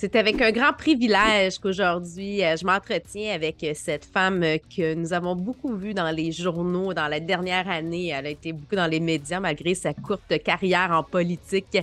C'est 0.00 0.16
avec 0.16 0.40
un 0.40 0.50
grand 0.50 0.72
privilège 0.72 1.58
qu'aujourd'hui, 1.58 2.42
euh, 2.42 2.56
je 2.56 2.64
m'entretiens 2.64 3.34
avec 3.34 3.62
euh, 3.62 3.72
cette 3.74 4.06
femme 4.06 4.42
euh, 4.42 4.56
que 4.74 4.94
nous 4.94 5.12
avons 5.12 5.36
beaucoup 5.36 5.76
vue 5.76 5.92
dans 5.92 6.10
les 6.10 6.32
journaux 6.32 6.94
dans 6.94 7.06
la 7.06 7.20
dernière 7.20 7.68
année. 7.68 8.06
Elle 8.06 8.24
a 8.24 8.30
été 8.30 8.54
beaucoup 8.54 8.76
dans 8.76 8.86
les 8.86 8.98
médias 8.98 9.40
malgré 9.40 9.74
sa 9.74 9.92
courte 9.92 10.42
carrière 10.42 10.90
en 10.92 11.02
politique. 11.02 11.76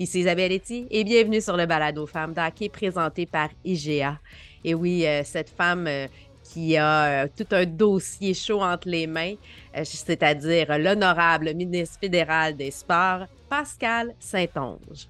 Ici 0.00 0.18
Isabelle 0.18 0.50
Etty 0.50 0.88
et 0.90 1.04
bienvenue 1.04 1.40
sur 1.40 1.56
le 1.56 1.64
Balado 1.66 2.08
Femmes 2.08 2.34
d'Hockey 2.34 2.70
présenté 2.70 3.24
par 3.24 3.50
IGA. 3.64 4.18
Et 4.64 4.74
oui, 4.74 5.06
cette 5.22 5.50
femme 5.50 5.88
qui 6.42 6.76
a 6.76 7.28
tout 7.28 7.46
un 7.52 7.66
dossier 7.66 8.34
chaud 8.34 8.62
entre 8.62 8.88
les 8.88 9.06
mains, 9.06 9.34
c'est-à-dire 9.84 10.76
l'honorable 10.76 11.54
ministre 11.54 12.00
fédéral 12.00 12.56
des 12.56 12.72
Sports, 12.72 13.26
Pascal 13.48 14.12
Saint-Onge. 14.18 15.06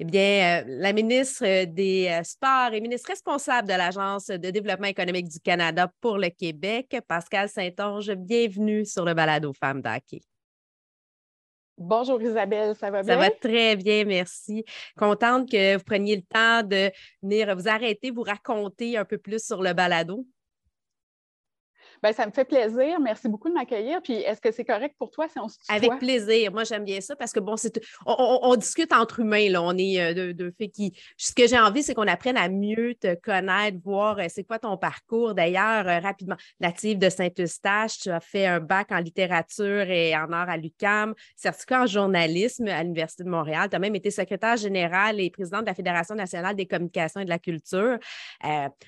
Eh 0.00 0.04
bien, 0.04 0.62
euh, 0.62 0.64
la 0.68 0.92
ministre 0.92 1.64
des 1.64 2.06
euh, 2.08 2.22
Sports 2.22 2.72
et 2.72 2.80
ministre 2.80 3.10
responsable 3.10 3.66
de 3.66 3.74
l'Agence 3.74 4.28
de 4.28 4.50
développement 4.50 4.86
économique 4.86 5.28
du 5.28 5.40
Canada 5.40 5.90
pour 6.00 6.18
le 6.18 6.28
Québec, 6.28 6.96
Pascal 7.08 7.48
Saint-Onge, 7.48 8.12
bienvenue 8.12 8.84
sur 8.84 9.04
le 9.04 9.14
balado 9.14 9.52
Femmes 9.52 9.82
d'Hockey. 9.82 10.20
Bonjour 11.76 12.22
Isabelle, 12.22 12.76
ça 12.76 12.92
va 12.92 13.02
bien? 13.02 13.12
Ça 13.12 13.18
va 13.18 13.30
très 13.30 13.74
bien, 13.74 14.04
merci. 14.04 14.64
Contente 14.96 15.50
que 15.50 15.76
vous 15.76 15.84
preniez 15.84 16.14
le 16.14 16.22
temps 16.22 16.62
de 16.62 16.92
venir 17.20 17.56
vous 17.56 17.68
arrêter, 17.68 18.12
vous 18.12 18.22
raconter 18.22 18.96
un 18.96 19.04
peu 19.04 19.18
plus 19.18 19.44
sur 19.44 19.62
le 19.62 19.72
balado. 19.72 20.24
Bien, 22.02 22.12
ça 22.12 22.26
me 22.26 22.30
fait 22.30 22.44
plaisir. 22.44 23.00
Merci 23.00 23.28
beaucoup 23.28 23.48
de 23.48 23.54
m'accueillir. 23.54 24.00
Puis, 24.02 24.14
est-ce 24.14 24.40
que 24.40 24.52
c'est 24.52 24.64
correct 24.64 24.94
pour 24.98 25.10
toi 25.10 25.26
si 25.28 25.38
on 25.38 25.48
se 25.48 25.58
tutoie? 25.58 25.74
Avec 25.74 25.98
plaisir. 25.98 26.52
Moi, 26.52 26.64
j'aime 26.64 26.84
bien 26.84 27.00
ça 27.00 27.16
parce 27.16 27.32
que, 27.32 27.40
bon, 27.40 27.56
c'est 27.56 27.80
on, 28.06 28.54
discute 28.56 28.92
entre 28.92 29.20
humains. 29.20 29.54
On 29.56 29.76
est 29.76 30.00
euh, 30.00 30.32
deux, 30.32 30.52
filles 30.52 30.70
qui. 30.70 30.92
Ce 31.16 31.32
que 31.32 31.46
j'ai 31.46 31.58
envie, 31.58 31.82
c'est 31.82 31.94
qu'on 31.94 32.06
apprenne 32.06 32.36
à 32.36 32.48
mieux 32.48 32.94
te 32.94 33.14
connaître, 33.16 33.78
voir 33.82 34.18
euh, 34.18 34.26
c'est 34.28 34.44
quoi 34.44 34.58
ton 34.58 34.76
parcours. 34.76 35.34
D'ailleurs, 35.34 35.88
euh, 35.88 35.98
rapidement, 35.98 36.36
native 36.60 36.98
de 36.98 37.08
Saint-Eustache, 37.08 37.98
tu 37.98 38.10
as 38.10 38.20
fait 38.20 38.46
un 38.46 38.60
bac 38.60 38.92
en 38.92 38.98
littérature 38.98 39.90
et 39.90 40.16
en 40.16 40.30
art 40.32 40.48
à 40.48 40.56
l'UCAM, 40.56 41.14
certificat 41.36 41.82
en 41.82 41.86
journalisme 41.86 42.68
à 42.68 42.82
l'Université 42.82 43.24
de 43.24 43.28
Montréal. 43.28 43.68
Tu 43.70 43.76
as 43.76 43.78
même 43.78 43.94
été 43.94 44.10
secrétaire 44.10 44.56
général 44.56 45.20
et 45.20 45.30
présidente 45.30 45.62
de 45.62 45.66
la 45.66 45.74
Fédération 45.74 46.14
nationale 46.14 46.54
des 46.54 46.66
communications 46.66 47.20
et 47.20 47.24
de 47.24 47.30
la 47.30 47.38
culture. 47.38 47.98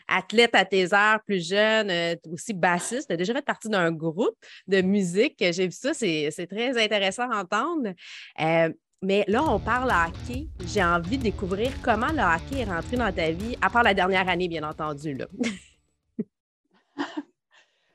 athlète 0.07 0.55
à 0.55 0.65
tes 0.65 0.95
heures, 0.95 1.21
plus 1.27 1.47
jeune, 1.47 1.91
aussi 2.33 2.53
bassiste 2.53 3.00
tu 3.07 3.13
as 3.13 3.17
déjà 3.17 3.35
fait 3.35 3.45
partie 3.45 3.69
d'un 3.69 3.93
groupe 3.93 4.37
de 4.67 4.83
musique. 4.83 5.37
J'ai 5.39 5.67
vu 5.67 5.73
ça, 5.73 5.95
c'est 5.95 6.47
très 6.49 6.83
intéressant 6.83 7.31
à 7.31 7.41
entendre. 7.43 7.93
Euh, 8.41 8.73
mais 9.03 9.25
là, 9.29 9.43
on 9.43 9.59
parle 9.59 9.91
hockey. 9.91 10.47
J'ai 10.67 10.85
envie 10.85 11.17
de 11.17 11.23
découvrir 11.23 11.73
comment 11.83 12.13
le 12.13 12.21
hockey 12.21 12.61
est 12.61 12.65
rentré 12.65 12.97
dans 12.97 13.13
ta 13.13 13.31
vie, 13.31 13.57
à 13.63 13.71
part 13.71 13.83
la 13.83 13.95
dernière 13.95 14.29
année, 14.29 14.49
bien 14.49 14.63
entendu. 14.63 15.15
Là. 15.15 15.27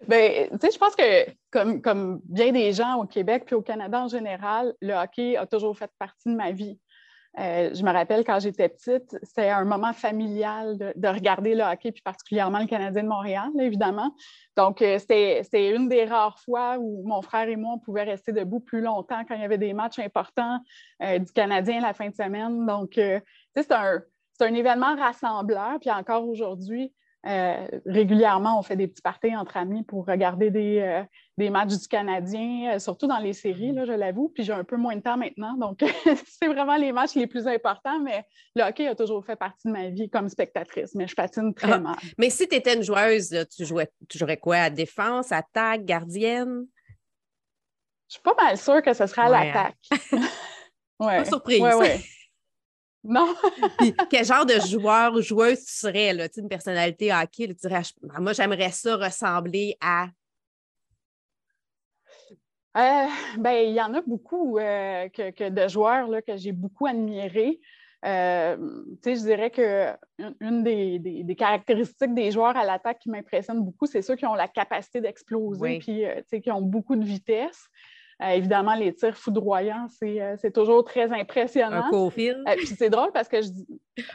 Bien, 0.08 0.48
tu 0.52 0.60
sais, 0.60 0.72
je 0.72 0.78
pense 0.78 0.96
que 0.96 1.32
comme, 1.50 1.82
comme 1.82 2.22
bien 2.26 2.52
des 2.52 2.74
gens 2.74 2.98
au 3.02 3.06
Québec 3.06 3.44
puis 3.46 3.56
au 3.56 3.62
Canada 3.62 4.04
en 4.04 4.08
général, 4.08 4.76
le 4.82 4.94
hockey 4.94 5.36
a 5.36 5.48
toujours 5.48 5.76
fait 5.76 5.90
partie 5.98 6.30
de 6.30 6.36
ma 6.36 6.52
vie. 6.52 6.78
Euh, 7.38 7.72
je 7.74 7.84
me 7.84 7.92
rappelle 7.92 8.24
quand 8.24 8.40
j'étais 8.40 8.70
petite, 8.70 9.18
c'était 9.24 9.50
un 9.50 9.66
moment 9.66 9.92
familial 9.92 10.78
de, 10.78 11.08
regarder 11.08 11.54
le 11.54 11.64
hockey, 11.64 11.92
puis 11.92 12.02
particulièrement 12.02 12.60
le 12.60 12.68
Canadien 12.68 13.04
de 13.04 13.08
Montréal, 13.08 13.50
évidemment. 13.60 14.12
Donc, 14.56 14.82
euh, 14.82 15.00
c'était 15.00 15.76
une 15.76 15.90
des 15.90 16.06
rares 16.06 16.40
fois 16.40 16.78
où 16.80 17.04
mon 17.06 17.22
frère 17.22 17.50
et 17.50 17.58
moi, 17.58 17.74
on 17.76 17.80
pouvait 17.80 18.04
rester 18.04 18.32
debout 18.32 18.62
plus 18.62 18.82
longtemps 18.82 19.24
quand 19.28 19.36
il 19.36 19.42
y 19.42 19.46
avait 19.46 19.58
des 19.58 19.74
matchs 19.74 20.00
importants 20.00 20.60
euh, 21.04 21.20
du 21.20 21.32
Canadien 21.34 21.82
la 21.82 21.94
fin 21.94 22.10
de 22.10 22.16
semaine. 22.16 22.66
Donc, 22.66 22.94
c'est 22.94 23.72
un, 23.72 24.02
un 24.40 24.54
événement 24.54 24.96
rassembleur. 24.96 25.78
Puis 25.82 25.92
encore 25.92 26.28
aujourd'hui, 26.28 26.94
euh, 27.28 27.68
régulièrement, 27.86 28.60
on 28.60 28.62
fait 28.62 28.76
des 28.76 28.88
petits 28.88 29.02
parties 29.02 29.36
entre 29.36 29.58
amis 29.58 29.84
pour 29.84 30.06
regarder 30.06 30.52
des, 30.52 31.04
euh, 31.42 31.50
matchs 31.50 31.78
du 31.78 31.88
Canadien, 31.88 32.76
euh, 32.76 32.80
surtout 32.80 33.08
dans 33.08 33.20
les 33.20 33.34
séries, 33.34 33.72
là, 33.72 33.86
je 33.86 33.92
l'avoue. 33.92 34.30
Puis 34.30 34.44
j'ai 34.44 34.54
un 34.54 34.64
peu 34.64 34.78
moins 34.78 34.96
de 34.96 35.02
temps 35.02 35.18
maintenant, 35.18 35.56
donc 35.56 35.84
c'est 36.40 36.48
vraiment 36.48 36.76
les 36.78 36.92
matchs 36.92 37.16
les 37.16 37.28
plus 37.28 37.48
importants. 37.48 38.00
Mais 38.00 38.26
le 38.56 38.64
hockey 38.64 38.88
a 38.88 38.96
toujours 38.96 39.26
fait 39.26 39.36
partie 39.36 39.68
de 39.68 39.74
ma 39.74 39.90
vie 39.90 40.10
comme 40.10 40.30
spectatrice, 40.30 40.96
mais 40.96 41.08
je 41.08 41.16
patine 41.16 41.54
très 41.54 41.74
ah, 41.74 41.80
mal. 41.80 41.96
Mais 42.18 42.30
si 42.30 42.48
tu 42.48 42.56
étais 42.56 42.76
une 42.76 42.84
joueuse, 42.84 43.36
tu, 43.56 43.66
jouais, 43.66 43.90
tu 44.10 44.18
jouerais 44.18 44.38
quoi? 44.38 44.58
À 44.58 44.70
défense, 44.70 45.32
attaque, 45.32 45.86
gardienne? 45.86 46.66
Je 48.08 48.14
suis 48.14 48.22
pas 48.22 48.36
mal 48.36 48.58
sûre 48.58 48.82
que 48.82 48.94
ce 48.94 49.08
serait 49.08 49.24
à 49.24 49.30
l'attaque. 49.30 49.78
ouais. 51.00 51.18
Pas 51.18 51.26
surprise. 51.26 51.64
Non. 53.08 53.36
quel 54.10 54.26
genre 54.26 54.48
de 54.48 54.60
joueur 54.60 55.14
ou 55.14 55.22
joueuse 55.22 55.64
tu 55.64 55.74
serais, 55.74 56.12
là, 56.12 56.28
une 56.36 56.50
personnalité 56.50 57.14
hockey? 57.14 57.48
tu 57.50 57.54
dirais, 57.54 57.84
moi, 58.20 58.34
j'aimerais 58.34 58.72
ça 58.72 58.96
ressembler 58.96 59.78
à. 59.80 60.08
Euh, 62.78 63.06
ben, 63.38 63.54
il 63.68 63.74
y 63.74 63.82
en 63.82 63.94
a 63.94 64.02
beaucoup 64.02 64.58
euh, 64.58 65.08
que, 65.10 65.50
de 65.50 65.68
joueurs 65.68 66.08
là, 66.08 66.22
que 66.22 66.36
j'ai 66.36 66.52
beaucoup 66.52 66.88
admirés. 66.88 67.60
Euh, 68.06 68.58
je 69.04 69.24
dirais 69.24 69.50
qu'une 69.50 70.36
une 70.40 70.64
des, 70.64 71.00
des, 71.00 71.36
caractéristiques 71.36 72.14
des 72.14 72.30
joueurs 72.32 72.56
à 72.56 72.64
l'attaque 72.64 73.00
qui 73.00 73.10
m'impressionne 73.10 73.64
beaucoup, 73.64 73.88
c'est 73.88 74.02
ceux 74.02 74.16
qui 74.16 74.26
ont 74.26 74.36
la 74.36 74.48
capacité 74.48 75.02
d'exploser 75.02 75.80
et 76.32 76.42
qui 76.42 76.52
ont 76.52 76.62
beaucoup 76.62 76.96
de 76.96 77.04
vitesse. 77.04 77.70
Euh, 78.22 78.30
évidemment, 78.30 78.76
les 78.76 78.94
tirs 78.94 79.18
foudroyants, 79.18 79.88
euh, 80.04 80.36
c'est 80.40 80.54
toujours 80.54 80.86
très 80.86 81.12
impressionnant. 81.12 81.86
Un 81.86 81.90
Cofield. 81.90 82.44
Euh, 82.48 82.56
puis 82.56 82.68
c'est 82.68 82.90
drôle 82.90 83.12
parce 83.14 83.28
que 83.28 83.42
je 83.42 83.50
dis. 83.50 83.68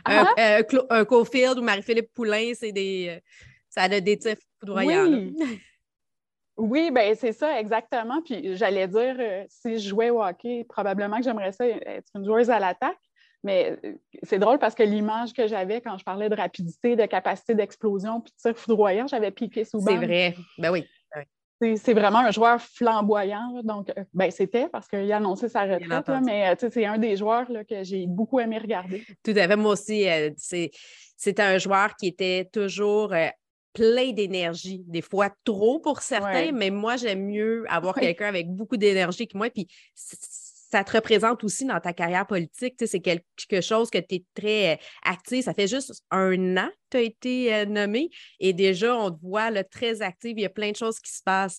un, 0.06 0.26
ah? 0.36 1.04
Cofield 1.04 1.58
ou 1.58 1.62
Marie-Philippe 1.62 2.12
Poulain, 2.14 2.52
c'est 2.54 2.72
des. 2.72 3.20
ça 3.68 3.82
a 3.82 4.00
des 4.00 4.18
tirs 4.18 4.36
foudroyants. 4.58 5.06
Oui. 5.06 5.36
Oui, 6.60 6.90
ben 6.90 7.14
c'est 7.14 7.32
ça, 7.32 7.58
exactement. 7.58 8.20
Puis 8.22 8.56
j'allais 8.56 8.86
dire, 8.86 9.16
si 9.48 9.78
je 9.78 9.88
jouais 9.88 10.10
au 10.10 10.22
hockey, 10.22 10.64
probablement 10.68 11.16
que 11.16 11.24
j'aimerais 11.24 11.52
ça 11.52 11.66
être 11.66 12.10
une 12.14 12.24
joueuse 12.24 12.50
à 12.50 12.58
l'attaque. 12.58 12.98
Mais 13.42 13.78
c'est 14.22 14.38
drôle 14.38 14.58
parce 14.58 14.74
que 14.74 14.82
l'image 14.82 15.32
que 15.32 15.46
j'avais 15.46 15.80
quand 15.80 15.96
je 15.96 16.04
parlais 16.04 16.28
de 16.28 16.34
rapidité, 16.34 16.96
de 16.96 17.06
capacité 17.06 17.54
d'explosion, 17.54 18.20
puis 18.20 18.32
de 18.32 18.36
tir 18.36 18.56
foudroyant, 18.58 19.06
j'avais 19.06 19.30
piqué 19.30 19.64
sous 19.64 19.80
C'est 19.80 19.96
vrai. 19.96 20.34
Ben 20.58 20.70
oui. 20.70 20.86
C'est 21.76 21.92
vraiment 21.92 22.20
un 22.20 22.30
joueur 22.30 22.60
flamboyant. 22.60 23.60
donc, 23.62 23.90
euh, 23.90 24.04
ben, 24.14 24.30
c'était 24.30 24.66
parce 24.68 24.88
qu'il 24.88 25.12
a 25.12 25.18
annoncé 25.18 25.46
sa 25.50 25.64
retraite, 25.64 26.08
mais 26.24 26.48
euh, 26.48 26.68
c'est 26.70 26.86
un 26.86 26.96
des 26.96 27.16
joueurs 27.16 27.46
que 27.68 27.84
j'ai 27.84 28.06
beaucoup 28.06 28.40
aimé 28.40 28.56
regarder. 28.56 29.04
Tout 29.22 29.32
à 29.36 29.46
fait. 29.46 29.56
Moi 29.56 29.72
aussi, 29.72 30.08
euh, 30.08 30.30
c'est 30.36 31.38
un 31.38 31.58
joueur 31.58 31.96
qui 31.96 32.06
était 32.06 32.48
toujours 32.50 33.12
plein 33.72 34.12
d'énergie, 34.12 34.82
des 34.86 35.02
fois 35.02 35.30
trop 35.44 35.78
pour 35.80 36.00
certains, 36.00 36.52
mais 36.52 36.70
moi, 36.70 36.96
j'aime 36.96 37.26
mieux 37.26 37.64
avoir 37.68 37.94
quelqu'un 37.94 38.26
avec 38.26 38.48
beaucoup 38.48 38.76
d'énergie 38.76 39.28
que 39.28 39.36
moi. 39.36 39.50
Puis, 39.50 39.68
ça 40.70 40.84
te 40.84 40.92
représente 40.92 41.42
aussi 41.42 41.64
dans 41.64 41.80
ta 41.80 41.92
carrière 41.92 42.26
politique. 42.26 42.76
c'est 42.78 43.00
quelque 43.00 43.60
chose 43.60 43.90
que 43.90 43.98
tu 43.98 44.16
es 44.16 44.24
très 44.34 44.74
euh, 44.74 44.76
actif. 45.04 45.44
Ça 45.44 45.54
fait 45.54 45.66
juste 45.66 46.04
un 46.10 46.56
an 46.56 46.68
que 46.90 46.90
tu 46.90 46.96
as 46.96 47.00
été 47.00 47.54
euh, 47.54 47.64
nommé 47.64 48.10
et 48.38 48.52
déjà, 48.52 48.96
on 48.96 49.10
te 49.10 49.20
voit 49.20 49.50
très 49.64 50.00
active. 50.00 50.38
Il 50.38 50.42
y 50.42 50.46
a 50.46 50.50
plein 50.50 50.70
de 50.70 50.76
choses 50.76 51.00
qui 51.00 51.12
se 51.12 51.22
passent. 51.22 51.58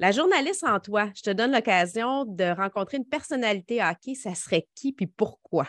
La 0.00 0.10
journaliste 0.10 0.64
en 0.64 0.80
toi, 0.80 1.10
je 1.14 1.22
te 1.22 1.30
donne 1.30 1.52
l'occasion 1.52 2.24
de 2.24 2.44
rencontrer 2.44 2.96
une 2.96 3.06
personnalité 3.06 3.82
hockey. 3.82 4.14
Ça 4.14 4.34
serait 4.34 4.66
qui 4.74 4.92
puis 4.92 5.06
pourquoi? 5.06 5.68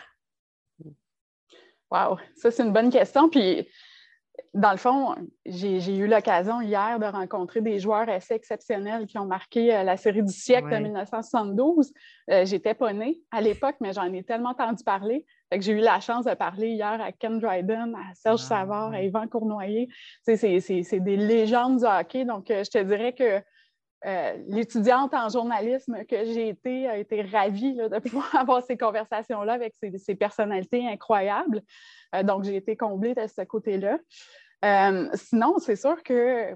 Wow, 1.92 2.18
ça, 2.36 2.52
c'est 2.52 2.64
une 2.64 2.74
bonne 2.74 2.90
question. 2.90 3.30
Puis 3.30 3.68
dans 4.54 4.72
le 4.72 4.78
fond, 4.78 5.16
j'ai 5.46 5.96
eu 5.96 6.08
l'occasion 6.08 6.62
hier 6.62 6.98
de 7.00 7.06
rencontrer 7.06 7.62
des 7.62 7.80
joueurs 7.80 8.08
assez 8.08 8.34
exceptionnels 8.34 9.06
qui 9.06 9.18
ont 9.18 9.26
marqué 9.26 9.76
euh, 9.76 9.84
la 9.84 9.98
série 9.98 10.24
du 10.24 10.32
siècle 10.32 10.70
de 10.70 10.78
1972. 10.78 11.94
Euh, 12.32 12.46
J'étais 12.46 12.74
pas 12.74 12.94
née 12.94 13.22
à 13.32 13.42
l'époque, 13.42 13.76
mais 13.82 13.92
j'en 13.94 14.12
ai 14.14 14.24
tellement 14.24 14.52
entendu 14.52 14.84
parler. 14.84 15.26
j'ai 15.52 15.74
eu 15.74 15.80
la 15.80 16.00
chance 16.00 16.26
de 16.26 16.34
parler 16.34 16.70
hier 16.70 17.02
à 17.02 17.12
Ken 17.12 17.40
Dryden, 17.40 17.96
à 17.96 18.14
Serge 18.14 18.42
ah, 18.46 18.48
Savard, 18.48 18.94
à 18.94 19.02
Yvan 19.02 19.28
Cournoyer. 19.28 19.90
C'est 20.24 21.00
des 21.00 21.18
légendes 21.18 21.80
du 21.80 21.86
hockey. 21.86 22.26
Donc, 22.26 22.50
euh, 22.50 22.64
je 22.64 22.72
te 22.72 22.84
dirais 22.84 23.14
que 23.14 23.42
euh, 24.06 24.38
l'étudiante 24.48 25.14
en 25.14 25.30
journalisme 25.30 26.06
que 26.06 26.26
j'ai 26.26 26.50
été 26.50 26.88
a 26.88 26.98
été 26.98 27.22
ravie 27.22 27.76
de 27.76 28.00
pouvoir 28.08 28.36
avoir 28.36 28.64
ces 28.64 28.78
conversations-là 28.78 29.54
avec 29.54 29.74
ces, 29.76 30.16
personnalités 30.16 30.88
incroyables. 30.88 31.62
donc, 32.24 32.44
j'ai 32.44 32.56
été 32.56 32.76
comblée 32.76 33.14
de 33.14 33.28
ce 33.28 33.42
côté-là. 33.42 33.98
Euh, 34.64 35.10
sinon, 35.14 35.58
c'est 35.60 35.76
sûr 35.76 36.02
que 36.04 36.56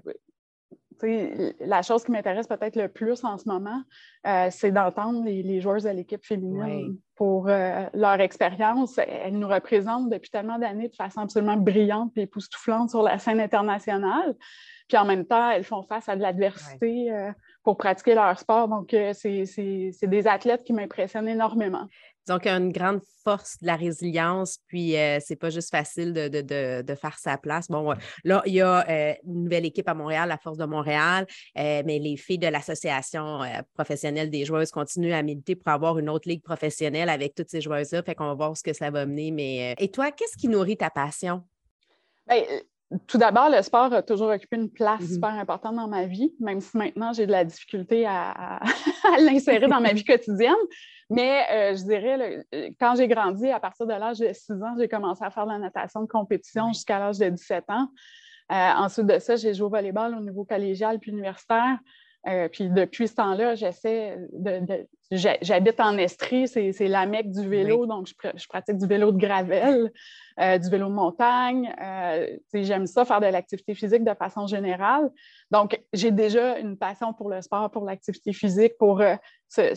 la 1.59 1.81
chose 1.81 2.03
qui 2.03 2.11
m'intéresse 2.11 2.47
peut-être 2.47 2.75
le 2.75 2.87
plus 2.87 3.23
en 3.23 3.37
ce 3.37 3.47
moment, 3.47 3.81
euh, 4.27 4.47
c'est 4.51 4.71
d'entendre 4.71 5.23
les, 5.23 5.61
joueuses 5.61 5.83
de 5.83 5.89
l'équipe 5.89 6.25
féminine 6.25 6.97
pour 7.15 7.47
euh, 7.47 7.85
leur 7.93 8.19
expérience. 8.19 8.97
Elles 8.97 9.37
nous 9.37 9.47
représentent 9.47 10.09
depuis 10.09 10.29
tellement 10.29 10.59
d'années 10.59 10.89
de 10.89 10.95
façon 10.95 11.21
absolument 11.21 11.57
brillante 11.57 12.11
et 12.17 12.23
époustouflante 12.23 12.89
sur 12.89 13.01
la 13.01 13.17
scène 13.17 13.39
internationale. 13.39 14.35
Puis 14.89 14.97
en 14.97 15.05
même 15.05 15.25
temps, 15.25 15.51
elles 15.51 15.63
font 15.63 15.83
face 15.83 16.09
à 16.09 16.17
de 16.17 16.21
l'adversité 16.21 17.11
euh, 17.11 17.31
pour 17.63 17.77
pratiquer 17.77 18.15
leur 18.15 18.37
sport. 18.37 18.67
Donc, 18.67 18.93
c'est 19.13 19.95
des 20.03 20.27
athlètes 20.27 20.63
qui 20.65 20.73
m'impressionnent 20.73 21.29
énormément. 21.29 21.87
Donc, 22.29 22.45
une 22.45 22.71
grande 22.71 23.01
force 23.23 23.57
de 23.59 23.65
la 23.65 23.75
résilience, 23.75 24.59
puis 24.67 24.91
ce 24.91 24.97
euh, 24.97 25.19
c'est 25.19 25.35
pas 25.35 25.49
juste 25.49 25.71
facile 25.71 26.13
de, 26.13 26.95
faire 26.95 27.17
sa 27.17 27.39
place. 27.39 27.67
Bon, 27.67 27.95
là, 28.23 28.43
il 28.45 28.53
y 28.53 28.61
a 28.61 28.87
euh, 28.87 29.13
une 29.25 29.45
nouvelle 29.45 29.65
équipe 29.65 29.89
à 29.89 29.95
Montréal, 29.95 30.29
la 30.29 30.37
Force 30.37 30.59
de 30.59 30.65
Montréal, 30.65 31.25
euh, 31.57 31.81
mais 31.85 31.97
les 31.97 32.17
filles 32.17 32.37
de 32.37 32.47
l'Association 32.47 33.39
professionnelle 33.73 34.29
des 34.29 34.45
joueuses 34.45 34.69
continuent 34.69 35.13
à 35.13 35.23
militer 35.23 35.55
pour 35.55 35.69
avoir 35.69 35.97
une 35.97 36.07
autre 36.07 36.29
ligue 36.29 36.43
professionnelle 36.43 37.09
avec 37.09 37.33
toutes 37.33 37.49
ces 37.49 37.61
joueuses-là. 37.61 38.03
Fait 38.03 38.13
qu'on 38.13 38.27
va 38.27 38.35
voir 38.35 38.55
ce 38.55 38.61
que 38.61 38.73
ça 38.73 38.91
va 38.91 39.07
mener. 39.07 39.31
Mais... 39.31 39.75
Et 39.79 39.89
toi, 39.89 40.11
qu'est-ce 40.11 40.37
qui 40.37 40.49
nourrit 40.49 40.77
ta 40.77 40.91
passion? 40.91 41.43
Bien, 42.27 42.43
tout 43.07 43.17
d'abord, 43.17 43.49
le 43.49 43.61
sport 43.61 43.93
a 43.93 44.01
toujours 44.01 44.29
occupé 44.29 44.57
une 44.57 44.69
place 44.69 45.01
mm-hmm. 45.01 45.13
super 45.13 45.29
importante 45.29 45.75
dans 45.75 45.87
ma 45.87 46.05
vie, 46.05 46.33
même 46.39 46.59
si 46.59 46.75
maintenant 46.77 47.13
j'ai 47.13 47.27
de 47.27 47.31
la 47.31 47.43
difficulté 47.45 48.05
à 48.07 48.59
l'insérer 49.19 49.67
dans 49.67 49.81
ma 49.81 49.93
vie 49.93 50.03
quotidienne. 50.03 50.55
Mais 51.09 51.45
euh, 51.51 51.75
je 51.75 51.83
dirais, 51.83 52.45
euh, 52.53 52.69
quand 52.79 52.95
j'ai 52.95 53.07
grandi, 53.07 53.49
à 53.49 53.59
partir 53.59 53.87
de 53.87 53.93
l'âge 53.93 54.19
de 54.19 54.31
6 54.31 54.53
ans, 54.53 54.75
j'ai 54.77 54.87
commencé 54.87 55.23
à 55.23 55.31
faire 55.31 55.45
de 55.45 55.51
la 55.51 55.57
natation 55.57 56.01
de 56.01 56.07
compétition 56.07 56.71
jusqu'à 56.71 56.99
l'âge 56.99 57.17
de 57.17 57.29
17 57.29 57.65
ans. 57.69 57.87
Euh, 58.51 58.55
ensuite 58.55 59.07
de 59.07 59.19
ça, 59.19 59.35
j'ai 59.35 59.53
joué 59.53 59.65
au 59.65 59.69
volleyball 59.69 60.15
au 60.15 60.21
niveau 60.21 60.45
collégial 60.45 60.99
puis 60.99 61.11
universitaire. 61.11 61.77
Puis 62.51 62.69
depuis 62.69 63.07
ce 63.07 63.15
temps-là, 63.15 63.55
j'essaie 63.55 64.17
de. 64.33 64.87
J'habite 65.11 65.79
en 65.79 65.97
Estrie, 65.97 66.47
c'est 66.47 66.87
la 66.87 67.05
mecque 67.05 67.31
du 67.31 67.47
vélo, 67.47 67.85
donc 67.85 68.07
je, 68.07 68.47
pratique 68.47 68.77
du 68.77 68.85
vélo 68.85 69.11
de 69.11 69.17
gravel, 69.17 69.91
du 70.37 70.69
vélo 70.69 70.87
de 70.87 70.93
montagne. 70.93 71.73
J'aime 72.53 72.85
ça, 72.85 73.05
faire 73.05 73.21
de 73.21 73.27
l'activité 73.27 73.73
physique 73.73 74.03
de 74.03 74.13
façon 74.13 74.45
générale. 74.47 75.09
Donc, 75.49 75.81
j'ai 75.93 76.11
déjà 76.11 76.59
une 76.59 76.77
passion 76.77 77.13
pour 77.13 77.29
le 77.29 77.41
sport, 77.41 77.71
pour 77.71 77.85
l'activité 77.85 78.33
physique, 78.33 78.73
pour 78.77 79.01
ce, 79.47 79.73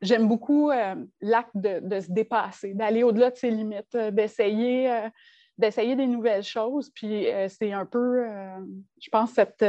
j'aime 0.00 0.28
beaucoup 0.28 0.70
euh, 0.70 0.94
l'acte 1.20 1.54
de, 1.54 2.00
se 2.00 2.10
dépasser, 2.10 2.74
d'aller 2.74 3.02
au-delà 3.02 3.30
de 3.30 3.36
ses 3.36 3.50
limites, 3.50 3.94
euh, 3.94 4.10
d'essayer, 4.10 4.90
euh, 4.90 5.08
d'essayer 5.62 5.96
des 5.96 6.06
nouvelles 6.06 6.42
choses. 6.42 6.90
Puis 6.90 7.26
c'est 7.48 7.72
un 7.72 7.86
peu, 7.86 8.24
je 9.00 9.08
pense, 9.10 9.32
cette, 9.32 9.64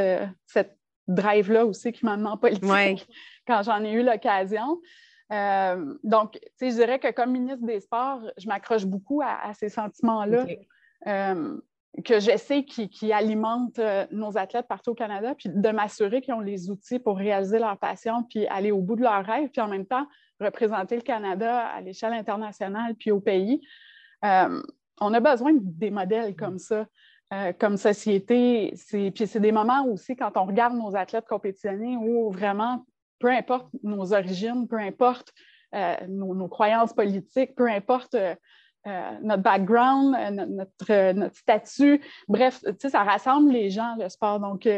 cette 0.46 0.78
drive-là 1.08 1.64
aussi 1.64 1.92
qui 1.92 2.04
m'a 2.04 2.16
en 2.16 2.36
politique 2.36 3.08
quand 3.46 3.62
j'en 3.62 3.82
ai 3.82 3.92
eu 3.92 4.02
l'occasion. 4.02 4.80
donc, 5.30 6.38
je 6.60 6.74
dirais 6.74 6.98
que 6.98 7.10
comme 7.12 7.32
ministre 7.32 7.64
des 7.64 7.80
Sports, 7.80 8.20
je 8.36 8.46
m'accroche 8.46 8.84
beaucoup 8.84 9.22
à, 9.22 9.54
ces 9.54 9.70
sentiments-là 9.70 10.44
que 12.02 12.18
j'essaie 12.18 12.64
qui, 12.64 12.88
qui 12.88 13.12
alimentent 13.12 13.78
euh, 13.78 14.06
nos 14.10 14.36
athlètes 14.36 14.66
partout 14.66 14.90
au 14.90 14.94
Canada, 14.94 15.34
puis 15.36 15.48
de 15.48 15.68
m'assurer 15.68 16.20
qu'ils 16.20 16.34
ont 16.34 16.40
les 16.40 16.70
outils 16.70 16.98
pour 16.98 17.16
réaliser 17.16 17.58
leur 17.58 17.78
passion, 17.78 18.24
puis 18.24 18.46
aller 18.48 18.72
au 18.72 18.80
bout 18.80 18.96
de 18.96 19.02
leur 19.02 19.24
rêve, 19.24 19.50
puis 19.50 19.60
en 19.60 19.68
même 19.68 19.86
temps 19.86 20.06
représenter 20.40 20.96
le 20.96 21.02
Canada 21.02 21.66
à 21.66 21.80
l'échelle 21.80 22.12
internationale, 22.12 22.94
puis 22.96 23.12
au 23.12 23.20
pays. 23.20 23.60
Euh, 24.24 24.60
on 25.00 25.12
a 25.14 25.20
besoin 25.20 25.52
des 25.54 25.90
modèles 25.90 26.36
comme 26.36 26.58
ça. 26.58 26.86
Euh, 27.32 27.52
comme 27.58 27.78
société, 27.78 28.74
puis 28.90 29.26
c'est 29.26 29.40
des 29.40 29.50
moments 29.50 29.86
aussi 29.86 30.14
quand 30.14 30.36
on 30.36 30.44
regarde 30.44 30.74
nos 30.74 30.94
athlètes 30.94 31.24
compétitionner 31.26 31.96
où 31.96 32.30
vraiment, 32.30 32.84
peu 33.18 33.28
importe 33.28 33.66
nos 33.82 34.12
origines, 34.12 34.68
peu 34.68 34.76
importe 34.76 35.32
nos, 36.06 36.34
nos, 36.34 36.48
croyances 36.48 36.92
politiques, 36.92 37.56
peu 37.56 37.68
importe 37.68 38.14
euh, 38.86 39.18
notre 39.22 39.42
background, 39.42 40.14
euh, 40.14 40.30
notre, 40.30 40.90
euh, 40.90 41.12
notre, 41.14 41.36
statut. 41.36 42.02
Bref, 42.28 42.62
ça 42.78 43.02
rassemble 43.02 43.50
les 43.50 43.70
gens, 43.70 43.96
le 43.98 44.10
sport. 44.10 44.40
Donc, 44.40 44.68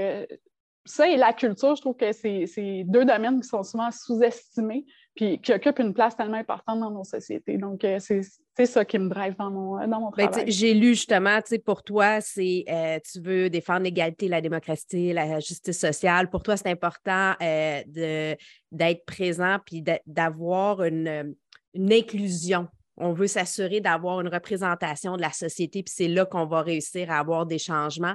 ça 0.84 1.08
et 1.08 1.16
la 1.16 1.32
culture, 1.32 1.74
je 1.74 1.80
trouve 1.80 1.96
que 1.96 2.12
c'est 2.12 2.84
deux 2.86 3.04
domaines 3.04 3.40
qui 3.40 3.48
sont 3.48 3.64
souvent 3.64 3.90
sous-estimés 3.90 4.86
puis 5.16 5.40
qui 5.40 5.52
occupent 5.52 5.78
une 5.78 5.94
place 5.94 6.16
tellement 6.16 6.36
importante 6.36 6.78
dans 6.78 6.90
nos 6.90 7.02
sociétés. 7.02 7.56
Donc, 7.56 7.84
c'est 7.98 8.66
ça 8.66 8.84
qui 8.84 8.98
me 8.98 9.08
drive 9.08 9.34
dans 9.38 9.50
mon, 9.50 9.88
dans 9.88 10.00
mon 10.00 10.10
ben, 10.10 10.28
travail. 10.28 10.50
J'ai 10.50 10.74
lu 10.74 10.88
justement, 10.88 11.40
pour 11.64 11.82
toi, 11.82 12.20
c'est 12.20 12.64
tu 13.10 13.20
veux 13.20 13.50
défendre 13.50 13.80
l'égalité, 13.80 14.28
la 14.28 14.40
démocratie, 14.40 15.12
la 15.12 15.40
justice 15.40 15.80
sociale. 15.80 16.28
Pour 16.28 16.42
toi, 16.42 16.56
c'est 16.56 16.68
important 16.68 17.32
d'être 17.40 19.04
présent 19.06 19.56
puis 19.64 19.82
d'avoir 20.06 20.84
une, 20.84 21.34
une 21.74 21.92
inclusion 21.92 22.68
on 22.96 23.12
veut 23.12 23.26
s'assurer 23.26 23.80
d'avoir 23.80 24.20
une 24.20 24.28
représentation 24.28 25.16
de 25.16 25.22
la 25.22 25.32
société, 25.32 25.82
puis 25.82 25.92
c'est 25.94 26.08
là 26.08 26.24
qu'on 26.24 26.46
va 26.46 26.62
réussir 26.62 27.10
à 27.10 27.18
avoir 27.18 27.46
des 27.46 27.58
changements. 27.58 28.14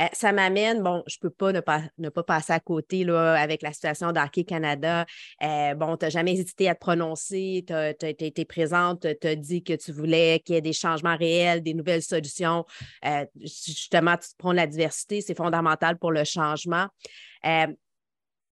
Euh, 0.00 0.06
ça 0.12 0.32
m'amène, 0.32 0.82
bon, 0.82 1.02
je 1.06 1.16
ne 1.16 1.28
peux 1.28 1.34
pas 1.34 1.52
ne, 1.52 1.60
pas 1.60 1.82
ne 1.98 2.08
pas 2.08 2.22
passer 2.22 2.52
à 2.52 2.60
côté 2.60 3.04
là, 3.04 3.34
avec 3.34 3.62
la 3.62 3.72
situation 3.72 4.12
d'Hockey 4.12 4.44
Canada. 4.44 5.04
Euh, 5.42 5.74
bon, 5.74 5.96
tu 5.96 6.04
n'as 6.04 6.10
jamais 6.10 6.32
hésité 6.32 6.68
à 6.68 6.74
te 6.74 6.80
prononcer, 6.80 7.64
tu 7.66 7.72
as, 7.72 7.90
été 8.02 8.44
présente, 8.44 9.06
tu 9.20 9.26
as 9.26 9.36
dit 9.36 9.62
que 9.62 9.74
tu 9.74 9.92
voulais 9.92 10.40
qu'il 10.44 10.54
y 10.54 10.58
ait 10.58 10.62
des 10.62 10.72
changements 10.72 11.16
réels, 11.16 11.62
des 11.62 11.74
nouvelles 11.74 12.02
solutions. 12.02 12.64
Euh, 13.04 13.24
justement, 13.40 14.16
tu 14.16 14.28
prends 14.38 14.52
la 14.52 14.66
diversité, 14.66 15.20
c'est 15.20 15.36
fondamental 15.36 15.98
pour 15.98 16.12
le 16.12 16.24
changement 16.24 16.88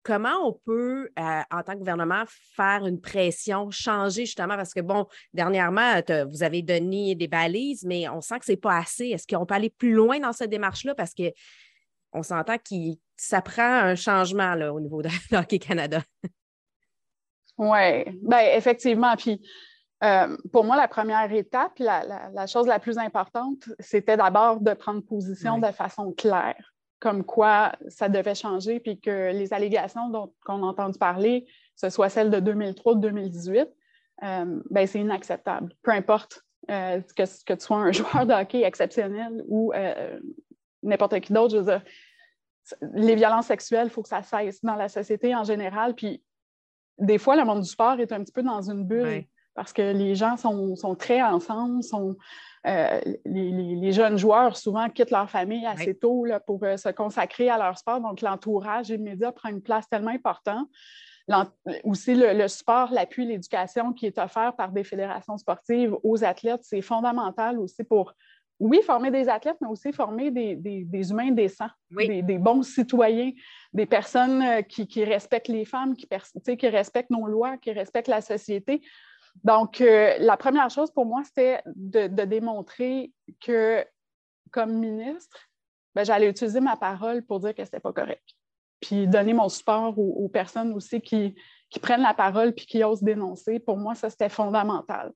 comment 0.04 0.46
on 0.46 0.52
peut, 0.52 1.10
euh, 1.18 1.40
en 1.50 1.62
tant 1.62 1.72
que 1.72 1.78
gouvernement, 1.78 2.24
faire 2.54 2.86
une 2.86 3.00
pression, 3.00 3.70
changer 3.70 4.26
justement, 4.26 4.56
parce 4.56 4.74
que, 4.74 4.80
bon, 4.80 5.06
dernièrement, 5.32 6.00
vous 6.30 6.42
avez 6.42 6.62
donné 6.62 7.14
des 7.14 7.26
balises, 7.26 7.84
mais 7.84 8.08
on 8.08 8.20
sent 8.20 8.38
que 8.38 8.44
ce 8.44 8.52
n'est 8.52 8.56
pas 8.56 8.76
assez. 8.76 9.06
Est-ce 9.06 9.26
qu'on 9.26 9.46
peut 9.46 9.54
aller 9.54 9.70
plus 9.70 9.94
loin 9.94 10.20
dans 10.20 10.32
cette 10.32 10.50
démarche-là? 10.50 10.94
Parce 10.94 11.14
qu'on 11.14 12.22
s'entend 12.22 12.58
que 12.58 12.74
ça 13.16 13.40
prend 13.40 13.62
un 13.62 13.94
changement 13.94 14.54
là, 14.54 14.72
au 14.72 14.80
niveau 14.80 15.02
de 15.02 15.08
Hockey 15.34 15.58
Canada. 15.58 16.02
Oui, 17.56 18.04
bien, 18.22 18.40
effectivement. 18.54 19.16
Puis, 19.16 19.40
euh, 20.02 20.36
pour 20.52 20.64
moi, 20.64 20.76
la 20.76 20.88
première 20.88 21.32
étape, 21.32 21.78
la, 21.78 22.30
la, 22.30 22.46
chose 22.46 22.66
la 22.66 22.78
plus 22.78 22.98
importante, 22.98 23.70
c'était 23.78 24.18
d'abord 24.18 24.60
de 24.60 24.74
prendre 24.74 25.00
position 25.02 25.58
de 25.58 25.70
façon 25.70 26.12
claire 26.12 26.74
comme 27.04 27.22
quoi 27.22 27.72
ça 27.88 28.08
devait 28.08 28.34
changer, 28.34 28.80
puis 28.80 28.98
que 28.98 29.30
les 29.30 29.52
allégations 29.52 30.08
dont 30.08 30.32
on 30.48 30.62
a 30.62 30.66
entendu 30.66 30.98
parler, 30.98 31.46
ce 31.76 31.90
soit 31.90 32.08
celles 32.08 32.30
de 32.30 32.40
2003 32.40 32.94
ou 32.94 32.96
2018, 32.96 33.68
euh, 34.22 34.62
ben, 34.70 34.86
c'est 34.86 35.00
inacceptable. 35.00 35.76
Peu 35.82 35.90
importe 35.90 36.42
euh, 36.70 37.02
que, 37.14 37.44
que, 37.44 37.52
tu 37.52 37.60
sois 37.60 37.76
un 37.76 37.92
joueur 37.92 38.24
de 38.24 38.32
hockey 38.32 38.62
exceptionnel 38.62 39.44
ou 39.49 39.75
euh, 39.75 40.18
n'importe 40.82 41.20
qui 41.20 41.34
d'autre, 41.34 41.52
je 41.52 41.58
veux 41.58 41.64
dire, 41.64 41.82
les 42.94 43.16
violences 43.16 43.49
sexuelles, 43.49 43.88
il 43.88 43.90
faut 43.90 44.02
que 44.02 44.08
ça 44.08 44.23
cesse 44.23 44.64
dans 44.64 44.76
la 44.76 44.88
société 44.88 45.37
en 45.37 45.44
général. 45.44 45.94
Puis 45.94 46.25
des 46.99 47.18
fois, 47.18 47.37
le 47.37 47.44
monde 47.44 47.61
du 47.61 47.68
sport 47.68 48.00
est 48.00 48.12
un 48.12 48.25
petit 48.25 48.32
peu 48.32 48.42
dans 48.42 48.70
une 48.70 48.87
bulle 48.87 49.26
parce 49.54 49.75
que 49.75 49.92
les 49.92 50.14
gens 50.14 50.38
sont, 50.38 50.75
sont 50.75 50.94
très 50.94 51.20
ensemble, 51.20 51.82
sont, 51.82 52.16
euh, 52.66 53.00
les, 53.26 53.92
jeunes 53.92 54.16
joueurs 54.16 54.56
souvent 54.56 54.88
quittent 54.88 55.11
leur 55.11 55.28
famille 55.28 55.66
assez 55.66 55.94
tôt 55.94 56.25
pour 56.47 56.62
euh, 56.62 56.76
se 56.76 56.88
consacrer 56.88 57.50
à 57.50 57.59
leur 57.59 57.76
sport. 57.76 58.00
Donc, 58.00 58.23
l'entourage 58.23 58.88
immédiat 58.88 59.33
prend 59.33 59.50
une 59.50 59.62
place 59.62 59.88
tellement 59.88 60.11
importante. 60.11 60.68
Aussi, 61.85 62.14
le, 62.14 62.49
sport, 62.49 62.90
l'appui, 62.92 63.26
l'éducation 63.26 63.92
qui 63.92 64.06
est 64.06 64.18
offert 64.18 64.54
par 64.56 64.73
des 64.73 64.85
fédérations 64.85 65.38
sportives 65.38 65.97
aux 66.02 66.23
athlètes, 66.23 66.61
c'est 66.62 66.83
fondamental 66.83 67.59
aussi 67.59 67.83
pour, 67.83 68.12
oui, 68.61 68.80
former 68.83 69.11
des 69.11 69.28
athlètes, 69.28 69.56
mais 69.61 69.68
aussi 69.68 69.92
former 69.92 70.30
des, 70.30 71.11
humains 71.11 71.30
décents, 71.30 71.71
des, 71.90 72.38
bons 72.38 72.62
citoyens, 72.62 73.33
des 73.73 73.87
personnes 73.87 74.42
euh, 74.42 74.62
qui, 74.62 75.04
respectent 75.04 75.49
les 75.49 75.64
femmes, 75.64 75.94
qui, 75.97 76.09
qui 76.56 76.68
respectent 76.68 77.11
nos 77.11 77.26
lois, 77.26 77.56
qui 77.59 77.73
respectent 77.73 78.09
la 78.09 78.21
société. 78.21 78.83
Donc, 79.43 79.81
euh, 79.81 80.14
la 80.21 80.37
première 80.37 80.71
chose 80.71 80.91
pour 80.91 81.07
moi, 81.07 81.23
c'était 81.25 81.62
de, 81.67 82.07
démontrer 82.25 83.12
que, 83.41 83.85
comme 84.50 84.75
ministre, 84.75 85.38
ben, 85.95 86.05
j'allais 86.05 86.29
utiliser 86.29 86.61
ma 86.61 86.76
parole 86.76 87.23
pour 87.23 87.41
dire 87.41 87.55
que 87.55 87.62
ce 87.62 87.69
n'était 87.69 87.81
pas 87.81 87.93
correct. 87.93 88.25
Puis 88.81 89.09
donner 89.09 89.33
mon 89.33 89.49
support 89.49 89.99
aux, 89.99 90.29
personnes 90.29 90.73
aussi 90.75 91.00
qui, 91.00 91.35
prennent 91.83 92.03
la 92.03 92.14
parole 92.14 92.53
puis 92.53 92.67
qui 92.67 92.85
osent 92.85 93.03
dénoncer. 93.03 93.59
Pour 93.59 93.76
moi, 93.76 93.95
ça, 93.97 94.09
c'était 94.09 94.29
fondamental. 94.29 95.12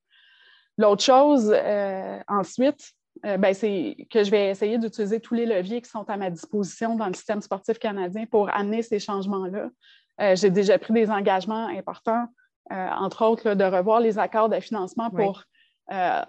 L'autre 0.77 1.05
chose, 1.05 1.53
euh, 1.55 2.19
ensuite, 2.27 2.93
euh, 3.25 3.37
ben, 3.37 3.55
c'est 3.55 3.97
que 4.11 4.25
je 4.25 4.31
vais 4.31 4.51
essayer 4.51 4.79
d'utiliser 4.79 5.21
tous 5.21 5.35
les 5.35 5.47
leviers 5.47 5.81
qui 5.81 5.89
sont 5.89 6.09
à 6.11 6.17
ma 6.17 6.31
disposition 6.31 6.97
dans 6.97 7.07
le 7.07 7.15
système 7.15 7.41
sportif 7.41 7.79
canadien 7.79 8.27
pour 8.27 8.51
amener 8.51 8.83
ces 8.83 8.99
changements-là. 8.99 9.71
J'ai 10.35 10.51
déjà 10.51 10.77
pris 10.81 10.93
des 10.93 11.11
engagements 11.11 11.69
importants 11.69 12.27
entre 12.71 13.25
autres, 13.25 13.55
de 13.55 13.65
revoir 13.65 14.01
les 14.01 14.19
accords 14.19 14.49
de 14.49 14.61
financement 14.61 15.11
pour 15.11 15.45
euh, 15.93 16.21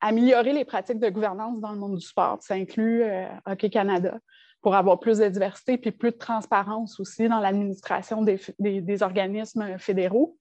améliorer 0.00 0.52
les 0.52 0.64
pratiques 0.64 0.98
de 0.98 1.08
gouvernance 1.08 1.60
dans 1.60 1.72
le 1.72 1.78
monde 1.78 1.96
du 1.96 2.06
sport. 2.06 2.38
Ça 2.40 2.54
inclut 2.54 3.02
euh, 3.02 3.26
Hockey 3.46 3.70
Canada. 3.70 4.18
pour 4.62 4.74
avoir 4.74 5.00
plus 5.00 5.18
de 5.18 5.28
diversité 5.28 5.78
puis 5.78 5.90
plus 5.90 6.10
de 6.10 6.16
transparence 6.16 7.00
aussi 7.00 7.28
dans 7.28 7.40
l'administration 7.40 8.22
des, 8.22 9.02
organismes 9.02 9.78
fédéraux. 9.78 10.36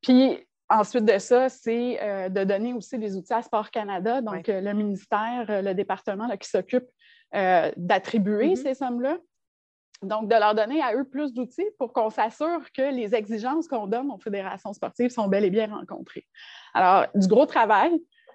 Puis 0.00 0.38
ensuite 0.68 1.04
de 1.04 1.18
ça, 1.18 1.48
c'est 1.48 1.98
euh, 2.02 2.28
de 2.28 2.44
donner 2.44 2.72
aussi 2.72 2.98
des 2.98 3.16
outils 3.16 3.32
à 3.32 3.42
Sport 3.42 3.70
Canada, 3.70 4.20
donc 4.20 4.48
euh, 4.48 4.60
le 4.60 4.72
ministère, 4.72 5.46
euh, 5.48 5.62
le 5.62 5.74
département 5.74 6.28
qui 6.36 6.48
s'occupe 6.48 6.86
d'attribuer 7.76 8.52
mm-hmm. 8.52 8.62
ces 8.62 8.74
sommes-là. 8.74 9.18
Donc, 10.04 10.28
de 10.28 10.34
leur 10.34 10.54
donner 10.54 10.80
à 10.82 10.94
eux 10.94 11.04
plus 11.04 11.32
d'outils 11.32 11.66
pour 11.78 11.92
qu'on 11.92 12.10
s'assure 12.10 12.60
que 12.72 12.94
les 12.94 13.14
exigences 13.14 13.68
qu'on 13.68 13.86
donne 13.86 14.10
aux 14.10 14.18
fédérations 14.18 14.72
sportives 14.72 15.10
sont 15.10 15.28
bel 15.28 15.44
et 15.44 15.50
bien 15.50 15.66
rencontrées. 15.66 16.26
Alors, 16.72 17.06
du 17.14 17.26
gros 17.28 17.46
travail, 17.46 17.92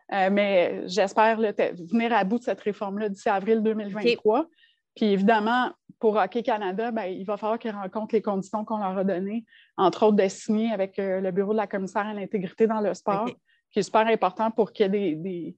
mais 0.10 0.88
j'espère 0.88 1.38
venir 1.38 2.14
à 2.14 2.24
bout 2.24 2.40
de 2.40 2.44
cette 2.44 2.62
réforme-là 2.62 3.10
d'ici 3.10 3.30
avril 3.30 3.62
2023. 3.62 4.48
Puis 4.96 5.06
évidemment, 5.08 5.72
pour 6.00 6.16
Hockey 6.16 6.44
Canada, 6.44 6.92
ben, 6.92 7.06
il 7.06 7.26
va 7.26 7.38
falloir 7.38 7.60
qu'ils 7.60 7.72
rencontrent 7.72 8.16
les 8.16 8.22
conditions 8.22 8.66
qu'on 8.66 8.78
leur 8.78 8.98
a 8.98 9.04
données, 9.04 9.46
entre 9.78 10.08
autres 10.08 10.16
de 10.16 10.28
signer 10.28 10.72
avec 10.72 10.98
euh, 10.98 11.20
le 11.20 11.32
bureau 11.32 11.52
de 11.52 11.58
la 11.58 11.68
commissaire 11.68 12.08
à 12.08 12.14
l'intégrité 12.14 12.68
dans 12.68 12.80
le 12.80 12.94
sport, 12.94 13.30
qui 13.72 13.80
est 13.80 13.84
super 13.84 14.08
important 14.08 14.50
pour 14.50 14.72
qu'il 14.72 14.86
y 14.86 14.88
ait 14.88 14.90
des, 14.90 15.16
des, 15.16 15.56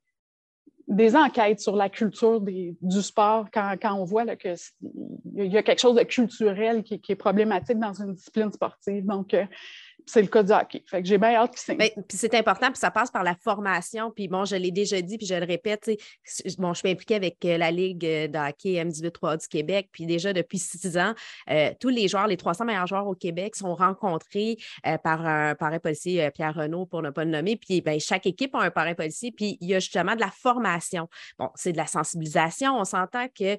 enquêtes 1.16 1.60
sur 1.60 1.76
la 1.76 1.90
culture 1.90 2.42
du 2.42 3.02
sport 3.02 3.48
quand, 3.54 3.78
on 3.84 4.04
voit 4.04 4.36
qu'il 4.36 4.56
y 5.36 5.58
a 5.58 5.64
quelque 5.64 5.80
chose 5.80 5.96
de 5.96 6.04
culturel 6.04 6.84
qui, 6.84 7.00
qui, 7.00 7.14
est 7.14 7.16
problématique 7.16 7.80
dans 7.80 7.94
une 7.94 8.14
discipline 8.14 8.52
sportive. 8.52 9.06
Donc, 9.06 9.34
euh, 9.34 9.46
c'est 10.12 10.22
le 10.22 10.28
cas 10.28 10.44
du 10.44 10.52
hockey. 10.52 10.84
Fait 10.88 11.02
que 11.02 11.08
j'ai 11.08 11.18
bien 11.18 11.36
hâte 11.36 11.56
qu'il 11.56 11.78
ben, 11.78 11.90
Puis 12.08 12.18
c'est 12.18 12.36
important, 12.36 12.68
puis 12.68 12.80
ça 12.80 12.92
passe 12.92 13.10
par 13.10 13.24
la 13.24 13.34
formation. 13.34 14.12
Puis 14.12 14.28
bon, 14.28 14.44
je 14.44 14.58
l'ai 14.58 14.72
déjà 14.72 15.02
dit, 15.02 15.18
puis 15.18 15.26
je 15.26 15.36
le 15.36 15.46
répète, 15.46 15.90
bon, 16.58 16.74
je 16.74 16.80
suis 16.80 16.90
impliquée 16.90 17.16
avec 17.16 17.44
euh, 17.46 17.58
la 17.58 17.72
Ligue 17.72 18.06
euh, 18.06 18.28
de 18.28 18.38
hockey 18.38 18.74
M18-3 18.84 19.40
du 19.40 19.48
Québec, 19.48 19.88
puis 19.94 20.06
déjà 20.06 20.34
depuis 20.34 20.60
six 20.60 20.98
ans, 20.98 21.14
euh, 21.50 21.72
tous 21.80 21.88
les 21.88 22.10
joueurs, 22.10 22.28
les 22.28 22.36
300 22.36 22.66
meilleurs 22.66 22.88
joueurs 22.88 23.08
au 23.08 23.16
Québec 23.16 23.56
sont 23.56 23.74
rencontrés 23.74 24.58
par 25.04 25.26
un 25.26 25.56
parrain 25.56 25.80
policier, 25.80 26.30
Pierre 26.32 26.56
Renault, 26.56 26.86
pour 26.86 27.02
ne 27.02 27.10
pas 27.10 27.24
le 27.24 27.32
nommer. 27.32 27.56
Puis 27.56 27.82
ben, 27.82 28.00
chaque 28.00 28.26
équipe 28.26 28.54
a 28.56 28.60
un 28.60 28.72
parrain 28.72 28.94
policier, 28.94 29.32
puis 29.32 29.58
il 29.62 29.70
y 29.70 29.76
a 29.76 29.80
justement 29.80 30.16
de 30.16 30.20
la 30.20 30.32
formation. 30.32 31.08
Bon, 31.40 31.50
c'est 31.56 31.72
de 31.72 31.78
la 31.78 31.88
sensibilisation, 31.88 32.78
on 32.78 32.84
s'entend 32.84 33.28
que, 33.28 33.58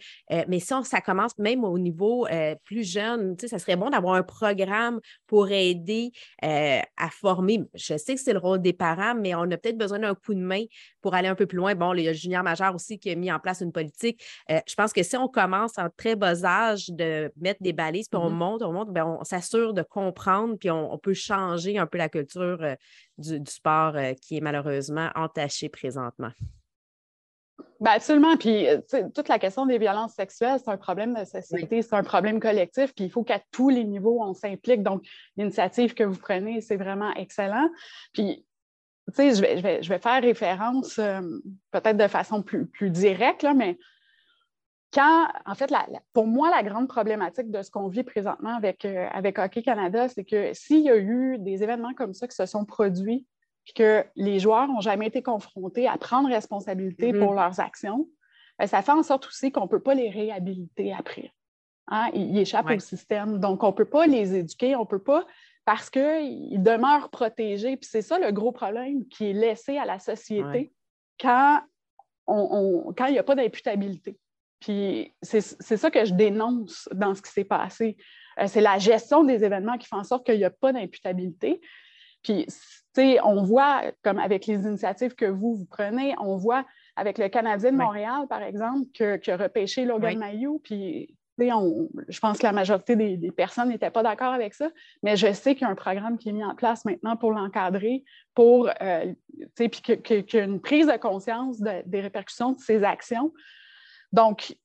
mais 0.48 0.60
si 0.60 0.72
ça 0.84 1.00
commence 1.00 1.38
même 1.38 1.64
au 1.64 1.78
niveau 1.78 2.26
plus 2.64 2.84
jeune, 2.84 3.36
ça 3.38 3.58
serait 3.58 3.76
bon 3.76 3.90
d'avoir 3.90 4.14
un 4.14 4.22
programme 4.22 5.00
pour 5.26 5.50
aider 5.50 6.12
euh, 6.44 6.80
à 6.96 7.08
former. 7.10 7.60
Je 7.74 7.96
sais 7.96 8.14
que 8.14 8.20
c'est 8.20 8.32
le 8.32 8.38
rôle 8.38 8.60
des 8.60 8.72
parents, 8.72 9.14
mais 9.14 9.34
on 9.34 9.42
a 9.42 9.56
peut-être 9.56 9.78
besoin 9.78 9.98
d'un 9.98 10.14
coup 10.14 10.34
de 10.34 10.40
main 10.40 10.64
pour 11.00 11.14
aller 11.14 11.28
un 11.28 11.34
peu 11.34 11.46
plus 11.46 11.58
loin. 11.58 11.74
Bon, 11.74 11.94
il 11.94 12.02
y 12.02 12.08
a 12.08 12.12
le 12.12 12.16
junior 12.16 12.42
majeur 12.42 12.74
aussi 12.74 12.98
qui 12.98 13.10
a 13.10 13.14
mis 13.14 13.30
en 13.30 13.38
place 13.38 13.60
une 13.60 13.72
politique. 13.72 14.22
Euh, 14.50 14.60
je 14.66 14.74
pense 14.74 14.92
que 14.92 15.02
si 15.02 15.16
on 15.16 15.28
commence 15.28 15.78
en 15.78 15.88
très 15.96 16.16
bas 16.16 16.44
âge 16.44 16.88
de 16.88 17.32
mettre 17.40 17.62
des 17.62 17.72
balises, 17.72 18.08
puis 18.08 18.20
on 18.20 18.30
mm-hmm. 18.30 18.34
monte, 18.34 18.62
on 18.62 18.72
monte, 18.72 18.92
ben, 18.92 19.06
on 19.20 19.24
s'assure 19.24 19.72
de 19.74 19.82
comprendre, 19.82 20.56
puis 20.58 20.70
on, 20.70 20.98
peut 20.98 21.14
changer 21.14 21.78
un 21.78 21.86
peu 21.86 21.98
la 21.98 22.08
culture 22.08 22.58
euh, 22.60 22.74
du, 23.18 23.40
sport 23.46 23.96
qui 24.20 24.36
est 24.36 24.40
malheureusement 24.40 25.10
entachée 25.14 25.68
présentement. 25.68 26.30
Ben 27.82 27.90
absolument. 27.90 28.36
Puis 28.36 28.68
euh, 28.68 28.78
toute 29.12 29.26
la 29.26 29.40
question 29.40 29.66
des 29.66 29.76
violences 29.76 30.14
sexuelles, 30.14 30.60
c'est 30.64 30.70
un 30.70 30.76
problème 30.76 31.14
de 31.14 31.24
société, 31.24 31.82
c'est 31.82 31.96
un 31.96 32.04
problème 32.04 32.38
collectif. 32.38 32.94
Puis 32.94 33.06
il 33.06 33.10
faut 33.10 33.24
qu'à 33.24 33.40
tous 33.50 33.70
les 33.70 33.82
niveaux, 33.82 34.22
on 34.22 34.34
s'implique. 34.34 34.84
Donc, 34.84 35.04
l'initiative 35.36 35.92
que 35.92 36.04
vous 36.04 36.16
prenez, 36.16 36.60
c'est 36.60 36.76
vraiment 36.76 37.12
excellent. 37.14 37.68
Puis, 38.12 38.46
tu 39.08 39.14
sais, 39.14 39.34
je 39.34 39.40
vais, 39.40 39.82
je, 39.82 39.88
vais, 39.88 39.98
faire 39.98 40.22
référence 40.22 41.00
euh, 41.00 41.20
peut-être 41.72 41.96
de 41.96 42.06
façon 42.06 42.40
plus, 42.40 42.66
plus 42.66 42.90
directe, 42.90 43.42
là, 43.42 43.52
mais 43.52 43.76
quand, 44.94 45.26
en 45.44 45.56
fait, 45.56 45.72
pour 46.12 46.28
moi, 46.28 46.50
la 46.50 46.62
grande 46.62 46.86
problématique 46.86 47.50
de 47.50 47.62
ce 47.62 47.70
qu'on 47.72 47.88
vit 47.88 48.04
présentement 48.04 48.54
avec, 48.54 48.84
euh, 48.84 49.08
avec 49.10 49.40
Hockey 49.40 49.62
Canada, 49.62 50.08
c'est 50.08 50.24
que 50.24 50.54
s'il 50.54 50.84
y 50.84 50.90
a 50.90 50.96
eu 50.96 51.36
des 51.38 51.64
événements 51.64 51.94
comme 51.94 52.14
ça 52.14 52.28
qui 52.28 52.36
se 52.36 52.46
sont 52.46 52.64
produits 52.64 53.26
puis 53.64 53.74
que 53.74 54.04
les 54.16 54.38
joueurs 54.40 54.68
n'ont 54.68 54.80
jamais 54.80 55.06
été 55.06 55.22
confrontés 55.22 55.86
à 55.86 55.96
prendre 55.96 56.28
responsabilité 56.28 57.12
mm-hmm. 57.12 57.18
pour 57.18 57.34
leurs 57.34 57.60
actions, 57.60 58.08
ben, 58.58 58.66
ça 58.66 58.82
fait 58.82 58.92
en 58.92 59.02
sorte 59.02 59.26
aussi 59.26 59.52
qu'on 59.52 59.62
ne 59.62 59.68
peut 59.68 59.80
pas 59.80 59.94
les 59.94 60.10
réhabiliter 60.10 60.92
après. 60.92 61.32
Hein? 61.88 62.10
Ils, 62.14 62.38
échappent 62.38 62.70
au 62.70 62.78
système. 62.78 63.38
Donc, 63.38 63.62
on 63.62 63.68
ne 63.68 63.72
peut 63.72 63.84
pas 63.84 64.06
les 64.06 64.34
éduquer, 64.34 64.76
on 64.76 64.80
ne 64.80 64.86
peut 64.86 65.02
pas, 65.02 65.26
parce 65.64 65.90
qu'ils 65.90 66.62
demeurent 66.62 67.10
protégés. 67.10 67.76
Puis 67.76 67.88
c'est 67.90 68.02
ça 68.02 68.18
le 68.18 68.32
gros 68.32 68.52
problème 68.52 69.06
qui 69.08 69.30
est 69.30 69.32
laissé 69.32 69.78
à 69.78 69.84
la 69.84 69.98
société 69.98 70.72
quand 71.20 71.60
on, 72.26 72.92
quand 72.96 73.06
il 73.06 73.12
n'y 73.12 73.18
a 73.18 73.24
pas 73.24 73.34
d'imputabilité. 73.34 74.18
Puis 74.60 75.12
c'est 75.22 75.40
ça 75.40 75.90
que 75.90 76.04
je 76.04 76.14
dénonce 76.14 76.88
dans 76.92 77.14
ce 77.14 77.22
qui 77.22 77.32
s'est 77.32 77.44
passé. 77.44 77.96
Euh, 78.38 78.46
c'est 78.46 78.60
la 78.60 78.78
gestion 78.78 79.24
des 79.24 79.44
événements 79.44 79.76
qui 79.76 79.88
fait 79.88 79.96
en 79.96 80.04
sorte 80.04 80.24
qu'il 80.24 80.36
n'y 80.36 80.44
a 80.44 80.50
pas 80.50 80.72
d'imputabilité. 80.72 81.60
Puis 82.22 82.46
on 83.24 83.42
voit, 83.42 83.82
comme 84.02 84.18
avec 84.18 84.46
les 84.46 84.64
initiatives 84.64 85.14
que 85.14 85.26
vous, 85.26 85.56
vous 85.56 85.66
prenez, 85.66 86.14
on 86.20 86.36
voit 86.36 86.64
avec 86.96 87.18
le 87.18 87.28
Canadien 87.28 87.72
de 87.72 87.76
Montréal, 87.76 88.26
par 88.28 88.42
exemple, 88.42 88.86
qui 88.92 89.30
a 89.30 89.36
repêché 89.36 89.84
Logan 89.84 90.18
Mayou, 90.18 90.60
puis 90.62 91.16
je 92.08 92.20
pense 92.20 92.38
que 92.38 92.46
la 92.46 92.52
majorité 92.52 92.96
des, 92.96 93.30
personnes 93.32 93.68
n'étaient 93.68 93.90
pas 93.90 94.02
d'accord 94.02 94.32
avec 94.32 94.54
ça, 94.54 94.70
mais 95.02 95.16
je 95.16 95.32
sais 95.32 95.54
qu'il 95.54 95.62
y 95.62 95.68
a 95.68 95.70
un 95.70 95.74
programme 95.74 96.18
qui 96.18 96.28
est 96.28 96.32
mis 96.32 96.44
en 96.44 96.54
place 96.54 96.84
maintenant 96.84 97.16
pour 97.16 97.32
l'encadrer, 97.32 98.04
pour, 98.34 98.70
euh, 98.80 99.12
puis 99.54 99.70
qu'il 99.70 100.24
y 100.32 100.36
a 100.36 100.44
une 100.44 100.60
prise 100.60 100.86
de 100.86 100.96
conscience 100.96 101.60
des 101.60 102.00
répercussions 102.00 102.52
de 102.52 102.60
ces 102.60 102.84
actions. 102.84 103.32
Donc, 104.12 104.56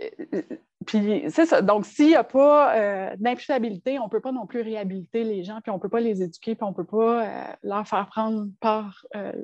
euh, 0.00 0.42
puis 0.86 1.24
c'est 1.30 1.46
ça. 1.46 1.62
Donc, 1.62 1.86
s'il 1.86 2.08
n'y 2.08 2.14
a 2.14 2.24
pas 2.24 2.74
euh, 2.74 3.16
d'imputabilité, 3.18 3.98
on 3.98 4.04
ne 4.04 4.10
peut 4.10 4.20
pas 4.20 4.32
non 4.32 4.46
plus 4.46 4.60
réhabiliter 4.60 5.24
les 5.24 5.44
gens, 5.44 5.60
puis 5.60 5.70
on 5.70 5.76
ne 5.76 5.80
peut 5.80 5.88
pas 5.88 6.00
les 6.00 6.22
éduquer, 6.22 6.54
puis 6.54 6.64
on 6.64 6.70
ne 6.70 6.74
peut 6.74 6.84
pas 6.84 7.24
euh, 7.24 7.44
leur 7.62 7.86
faire 7.86 8.06
prendre 8.08 8.46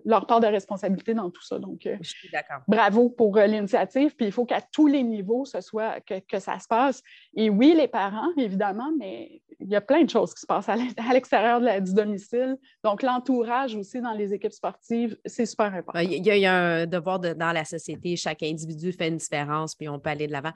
leur 0.04 0.26
part 0.26 0.40
de 0.40 0.46
responsabilité 0.46 1.14
dans 1.14 1.30
tout 1.30 1.42
ça. 1.42 1.58
Donc, 1.58 1.80
je 1.84 2.08
suis 2.08 2.30
d'accord. 2.30 2.60
Bravo 2.68 3.10
pour 3.10 3.36
l'initiative. 3.36 4.14
Puis 4.16 4.26
il 4.26 4.32
faut 4.32 4.44
qu'à 4.44 4.60
tous 4.60 4.86
les 4.86 5.02
niveaux, 5.02 5.44
ce 5.44 5.60
soit 5.60 6.00
que, 6.00 6.38
ça 6.38 6.58
se 6.58 6.66
passe. 6.66 7.02
Et 7.34 7.50
oui, 7.50 7.74
les 7.76 7.88
parents, 7.88 8.30
évidemment, 8.36 8.90
mais 8.98 9.42
il 9.60 9.68
y 9.68 9.76
a 9.76 9.80
plein 9.80 10.02
de 10.02 10.10
choses 10.10 10.34
qui 10.34 10.40
se 10.40 10.46
passent 10.46 10.68
à 10.68 10.76
l'extérieur 11.12 11.60
du 11.80 11.94
domicile. 11.94 12.56
Donc, 12.82 13.02
l'entourage 13.02 13.76
aussi 13.76 14.00
dans 14.00 14.12
les 14.12 14.32
équipes 14.34 14.52
sportives, 14.52 15.16
c'est 15.24 15.46
super 15.46 15.72
important. 15.74 16.00
Il 16.00 16.24
y, 16.24 16.46
a, 16.46 16.54
un 16.54 16.86
devoir 16.86 17.20
dans 17.20 17.52
la 17.52 17.64
société. 17.64 18.16
Chaque 18.16 18.42
individu 18.42 18.92
fait 18.92 19.08
une 19.08 19.16
différence, 19.16 19.74
puis 19.74 19.88
on 19.88 19.98
peut 19.98 20.10
aller 20.10 20.26
de 20.26 20.32
l'avant. 20.32 20.52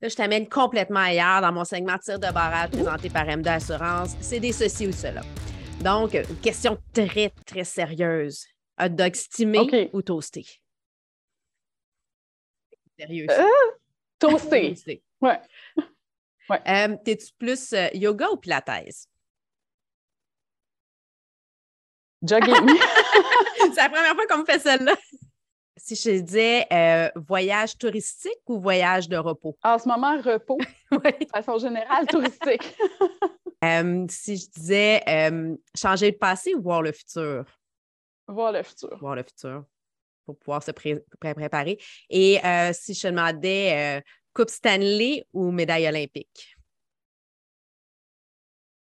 Là, 0.00 0.08
je 0.08 0.16
t'amène 0.16 0.48
complètement 0.48 1.00
ailleurs 1.00 1.40
dans 1.40 1.52
mon 1.52 1.64
segment 1.64 1.98
tir 1.98 2.18
de 2.18 2.30
barrage 2.30 2.70
présenté 2.70 3.08
par 3.08 3.26
MD 3.26 3.46
Assurance. 3.46 4.16
C'est 4.20 4.40
des 4.40 4.52
ceci 4.52 4.86
ou 4.86 4.92
cela. 4.92 5.22
Donc, 5.80 6.14
une 6.14 6.40
question 6.40 6.78
très, 6.92 7.30
très 7.46 7.64
sérieuse. 7.64 8.46
Hot 8.80 8.88
dog 8.88 9.14
stimé 9.14 9.90
ou 9.92 10.02
toasté? 10.02 10.46
Sérieux. 12.98 13.26
Euh, 13.30 13.44
toasté. 14.18 15.02
Ouais. 15.20 15.40
ouais. 16.50 16.60
Euh, 16.68 16.96
T'es-tu 17.02 17.32
plus 17.38 17.72
euh, 17.72 17.88
yoga 17.94 18.28
ou 18.30 18.36
pilates? 18.36 19.08
Jogging. 22.20 22.54
C'est 23.58 23.76
la 23.76 23.88
première 23.88 24.14
fois 24.14 24.26
qu'on 24.26 24.38
me 24.38 24.44
fait 24.44 24.58
celle-là 24.58 24.94
si 25.76 25.94
je 25.96 26.20
disais 26.20 26.66
euh, 26.72 27.10
voyage 27.16 27.76
touristique 27.76 28.40
ou 28.46 28.60
voyage 28.60 29.08
de 29.08 29.16
repos? 29.16 29.56
En 29.62 29.78
ce 29.78 29.88
moment, 29.88 30.20
repos. 30.20 30.58
De 30.90 31.26
façon 31.32 31.58
générale, 31.58 32.06
touristique. 32.06 32.76
Euh, 33.62 34.04
si 34.10 34.36
je 34.36 34.50
disais 34.50 35.02
euh, 35.08 35.56
changer 35.74 36.10
le 36.10 36.18
passé 36.18 36.54
ou 36.54 36.60
voir 36.60 36.82
le 36.82 36.92
futur? 36.92 37.46
Voir 38.28 38.52
le 38.52 38.62
futur. 38.62 38.94
Voir 39.00 39.16
le 39.16 39.22
futur 39.22 39.64
pour 40.26 40.38
pouvoir 40.38 40.62
se 40.62 40.70
préparer. 40.70 41.78
Et 42.10 42.40
si 42.74 42.92
je 42.92 43.00
te 43.00 43.06
demandais 43.06 44.02
Coupe 44.34 44.50
Stanley 44.50 45.24
ou 45.32 45.50
médaille 45.50 45.88
olympique? 45.88 46.56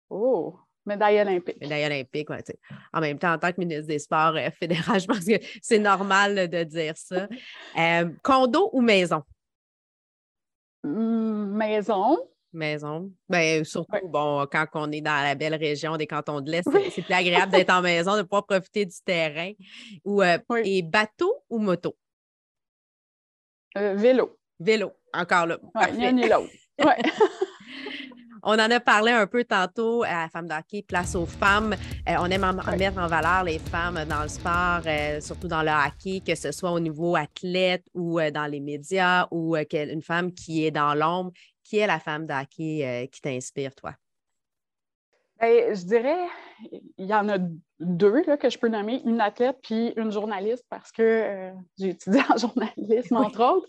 Oh, 0.09 0.57
Médaille 0.85 1.21
olympique. 1.21 1.61
Médaille 1.61 1.85
olympique, 1.85 2.29
oui. 2.29 2.37
En 2.93 3.01
même 3.01 3.19
temps, 3.19 3.33
en 3.33 3.37
tant 3.37 3.51
que 3.51 3.59
ministre 3.59 3.87
des 3.87 3.99
Sports 3.99 4.35
euh, 4.35 4.49
fédéral, 4.51 4.99
je 5.01 5.05
pense 5.05 5.25
que 5.25 5.39
c'est 5.61 5.79
normal 5.79 6.49
de 6.49 6.63
dire 6.63 6.97
ça. 6.97 7.27
Euh, 7.77 8.09
condo 8.23 8.69
ou 8.73 8.81
maison? 8.81 9.23
Hum, 10.83 11.51
maison. 11.55 12.17
Maison. 12.53 13.11
Bien, 13.29 13.63
surtout, 13.63 14.07
bon, 14.09 14.45
quand 14.51 14.65
on 14.73 14.91
est 14.91 14.99
dans 15.01 15.23
la 15.23 15.35
belle 15.35 15.55
région 15.55 15.95
des 15.95 16.07
cantons 16.07 16.41
de 16.41 16.51
l'Est, 16.51 16.67
c'est 16.89 17.01
plus 17.01 17.13
agréable 17.13 17.51
d'être 17.51 17.69
en 17.69 17.81
maison, 17.81 18.17
de 18.17 18.23
pouvoir 18.23 18.45
profiter 18.45 18.85
du 18.85 18.95
terrain. 19.05 19.53
Ou, 20.03 20.21
euh, 20.21 20.37
Et 20.63 20.81
bateau 20.81 21.43
ou 21.49 21.59
moto? 21.59 21.95
vélo. 23.75 24.37
Vélo, 24.59 24.91
encore 25.13 25.45
là. 25.47 25.57
ni 26.11 26.27
l'autre. 26.27 26.51
Ouais. 26.79 26.97
On 28.43 28.53
en 28.53 28.71
a 28.71 28.79
parlé 28.79 29.11
un 29.11 29.27
peu 29.27 29.43
tantôt 29.43 30.03
à 30.03 30.27
Femmes 30.29 30.47
d'hockey, 30.47 30.81
place 30.81 31.15
aux 31.15 31.27
femmes. 31.27 31.75
Euh, 32.09 32.15
on 32.19 32.25
aime 32.25 32.41
mettre 32.77 32.97
en 32.97 33.07
valeur 33.07 33.43
les 33.43 33.59
femmes 33.59 34.03
dans 34.09 34.23
le 34.23 34.29
sport, 34.29 34.81
euh, 34.87 35.21
surtout 35.21 35.47
dans 35.47 35.61
le 35.61 35.69
hockey, 35.69 36.21
que 36.25 36.33
ce 36.33 36.51
soit 36.51 36.71
au 36.71 36.79
niveau 36.79 37.15
athlète 37.15 37.85
ou 37.93 38.19
euh, 38.19 38.31
dans 38.31 38.47
les 38.47 38.59
médias 38.59 39.27
ou 39.29 39.55
une 39.55 40.01
femme 40.01 40.33
qui 40.33 40.65
est 40.65 40.71
dans 40.71 40.95
l'ombre. 40.95 41.31
Qui 41.63 41.77
est 41.77 41.87
la 41.87 41.99
femme 41.99 42.25
d'hockey 42.25 43.09
qui 43.11 43.21
t'inspire, 43.21 43.73
toi? 43.75 43.93
Ben, 45.39 45.73
je 45.73 45.85
dirais, 45.85 46.27
il 46.97 47.05
y 47.05 47.13
en 47.13 47.29
a 47.29 47.37
deux 47.79 48.23
que 48.37 48.49
je 48.49 48.57
peux 48.57 48.67
nommer, 48.67 49.01
une 49.05 49.21
athlète 49.21 49.57
puis 49.63 49.93
une 49.95 50.11
journaliste 50.11 50.65
parce 50.69 50.91
que 50.91 51.51
j'ai 51.77 51.89
étudié 51.89 52.21
en 52.29 52.37
journalisme, 52.37 53.15
entre 53.15 53.41
autres. 53.41 53.67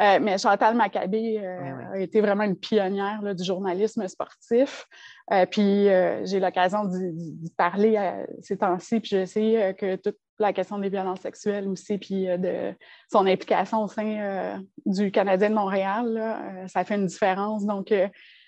Euh, 0.00 0.18
mais 0.20 0.38
Chantal 0.38 0.74
Maccabé 0.76 1.38
euh, 1.38 1.92
a 1.92 1.98
été 1.98 2.22
vraiment 2.22 2.44
une 2.44 2.56
pionnière 2.56 3.34
du 3.34 3.44
journalisme 3.44 4.06
sportif. 4.08 4.86
Euh, 5.30 5.44
puis 5.44 5.86
j'ai 6.24 6.40
l'occasion 6.40 6.84
d'y 6.86 7.52
parler 7.56 7.98
ces 8.40 8.56
temps-ci, 8.56 9.00
puis 9.00 9.10
je 9.12 9.24
sais 9.26 9.76
que 9.78 9.96
toute 9.96 10.16
la 10.38 10.52
question 10.52 10.78
des 10.78 10.88
violences 10.88 11.20
sexuelles 11.20 11.68
aussi, 11.68 11.98
puis 11.98 12.24
de 12.26 12.74
son 13.12 13.26
implication 13.26 13.84
au 13.84 13.88
sein 13.88 14.62
du 14.86 15.12
Canadien 15.12 15.50
de 15.50 15.54
Montréal, 15.54 16.66
ça 16.66 16.82
fait 16.84 16.96
une 16.96 17.06
différence. 17.06 17.66
Donc, 17.66 17.92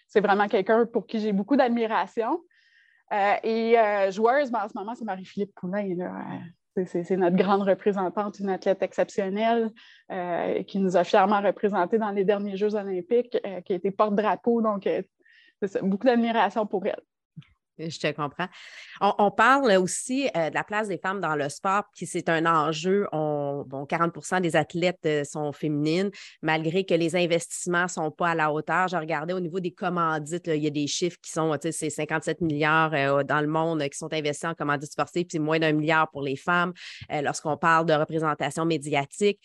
c'est 0.09 0.21
vraiment 0.21 0.49
quelqu'un 0.49 0.87
pour 0.87 1.07
qui 1.07 1.21
j'ai 1.21 1.33
beaucoup 1.33 1.57
d'admiration. 1.57 2.41
et 3.45 3.77
joueuse, 4.11 4.51
ben, 4.51 4.65
en 4.65 4.69
ce 4.69 4.77
moment, 4.77 4.95
c'est 4.95 5.05
Marie-Philippe 5.05 5.55
Poulin. 5.55 5.85
C'est 6.87 7.17
notre 7.17 7.37
grande 7.37 7.63
représentante, 7.63 8.39
une 8.39 8.49
athlète 8.49 8.83
exceptionnelle 8.83 9.71
euh, 10.11 10.63
qui 10.63 10.79
nous 10.79 10.97
a 10.97 11.05
fièrement 11.05 11.43
représentés 11.43 11.99
dans 11.99 12.11
les 12.11 12.25
derniers 12.25 12.57
Jeux 12.57 12.75
olympiques, 12.75 13.37
euh, 13.45 13.61
qui 13.61 13.75
a 13.75 13.77
été 13.77 13.91
porte-drapeau. 13.91 14.63
Donc, 14.63 14.87
euh, 14.87 15.03
beaucoup 15.83 16.07
d'admiration 16.07 16.67
pour 16.67 16.87
elle. 16.87 17.03
Je 17.79 17.99
te 17.99 18.13
comprends. 18.13 18.49
On, 19.01 19.31
parle 19.31 19.73
aussi 19.79 20.29
euh, 20.37 20.51
de 20.51 20.55
la 20.55 20.63
place 20.63 20.89
des 20.89 20.99
femmes 20.99 21.21
dans 21.21 21.35
le 21.35 21.49
sport, 21.49 21.85
qui 21.95 22.07
c'est 22.07 22.29
un 22.29 22.45
enjeu. 22.45 23.07
bon, 23.13 23.87
40% 23.89 24.41
des 24.41 24.57
athlètes 24.57 25.01
euh, 25.07 25.25
sont 25.25 25.53
féminines, 25.53 26.11
malgré 26.43 26.85
que 26.85 26.95
les 26.95 27.17
investissements 27.17 27.85
ne 27.85 27.89
sont 27.89 28.11
pas 28.11 28.31
à 28.31 28.35
la 28.35 28.53
hauteur. 28.53 28.89
Je 28.89 28.97
regardais 28.97 29.33
au 29.33 29.41
niveau 29.41 29.59
des 29.59 29.73
commandites, 29.73 30.47
il 30.49 30.63
y 30.63 30.67
a 30.67 30.71
des 30.71 30.87
chiffres 30.87 31.17
qui 31.23 31.31
sont, 31.31 31.51
tu 31.57 31.73
sais, 31.73 31.73
c'est 31.73 31.91
57 31.91 32.43
milliards 32.43 32.93
euh, 32.95 33.23
dans 33.23 33.41
le 33.41 33.49
monde 33.49 33.83
qui 33.89 33.97
sont 33.97 34.13
investis 34.13 34.49
en 34.49 34.55
commandites 34.55 34.93
sportives, 34.93 35.27
puis 35.27 35.39
moins 35.39 35.59
d'un 35.59 35.73
milliard 35.73 36.11
pour 36.11 36.23
les 36.23 36.37
femmes. 36.37 36.73
Lorsqu'on 37.11 37.57
parle 37.57 37.87
de 37.87 37.95
représentation 37.95 38.65
médiatique, 38.65 39.41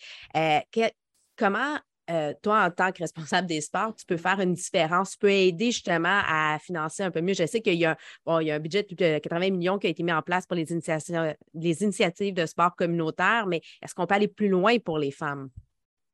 comment 1.36 1.78
euh, 2.10 2.32
toi, 2.42 2.64
en 2.64 2.70
tant 2.70 2.92
que 2.92 3.02
responsable 3.02 3.46
des 3.46 3.60
sports, 3.60 3.94
tu 3.94 4.04
peux 4.06 4.16
faire 4.16 4.40
une 4.40 4.54
différence, 4.54 5.12
tu 5.12 5.18
peux 5.18 5.30
aider 5.30 5.70
justement 5.70 6.20
à 6.26 6.58
financer 6.60 7.02
un 7.02 7.10
peu 7.10 7.20
mieux. 7.20 7.34
Je 7.34 7.46
sais 7.46 7.60
qu'il 7.60 7.74
y, 7.74 7.84
a, 7.84 7.96
il 8.40 8.46
y 8.46 8.50
a 8.50 8.54
un 8.54 8.60
budget 8.60 8.82
de 8.82 9.18
80 9.18 9.50
millions 9.50 9.78
qui 9.78 9.86
a 9.86 9.90
été 9.90 10.02
mis 10.02 10.12
en 10.12 10.22
place 10.22 10.46
pour 10.46 10.56
les 10.56 10.70
initiatives, 10.70 11.36
les 11.54 11.82
initiatives 11.82 12.34
de 12.34 12.46
sport 12.46 12.74
communautaire, 12.76 13.46
mais 13.46 13.60
est-ce 13.82 13.94
qu'on 13.94 14.06
peut 14.06 14.14
aller 14.14 14.28
plus 14.28 14.48
loin 14.48 14.78
pour 14.78 14.98
les 14.98 15.10
femmes? 15.10 15.50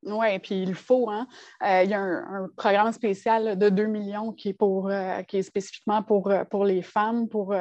Oui, 0.07 0.39
puis 0.41 0.63
il 0.63 0.75
faut. 0.75 1.09
Hein? 1.09 1.27
Euh, 1.63 1.83
il 1.83 1.91
y 1.91 1.95
a 1.95 2.01
un, 2.01 2.49
programme 2.57 2.93
spécial 2.93 3.59
de 3.59 3.69
2 3.71 3.87
millions 3.87 4.33
qui 4.33 4.51
est, 4.51 4.53
pour, 4.53 4.91
euh, 4.91 5.23
qui 5.23 5.39
est 5.39 5.43
spécifiquement 5.43 6.03
pour, 6.03 6.31
euh, 6.31 6.45
pour 6.45 6.65
les 6.65 6.83
femmes, 6.83 7.29
pour 7.29 7.55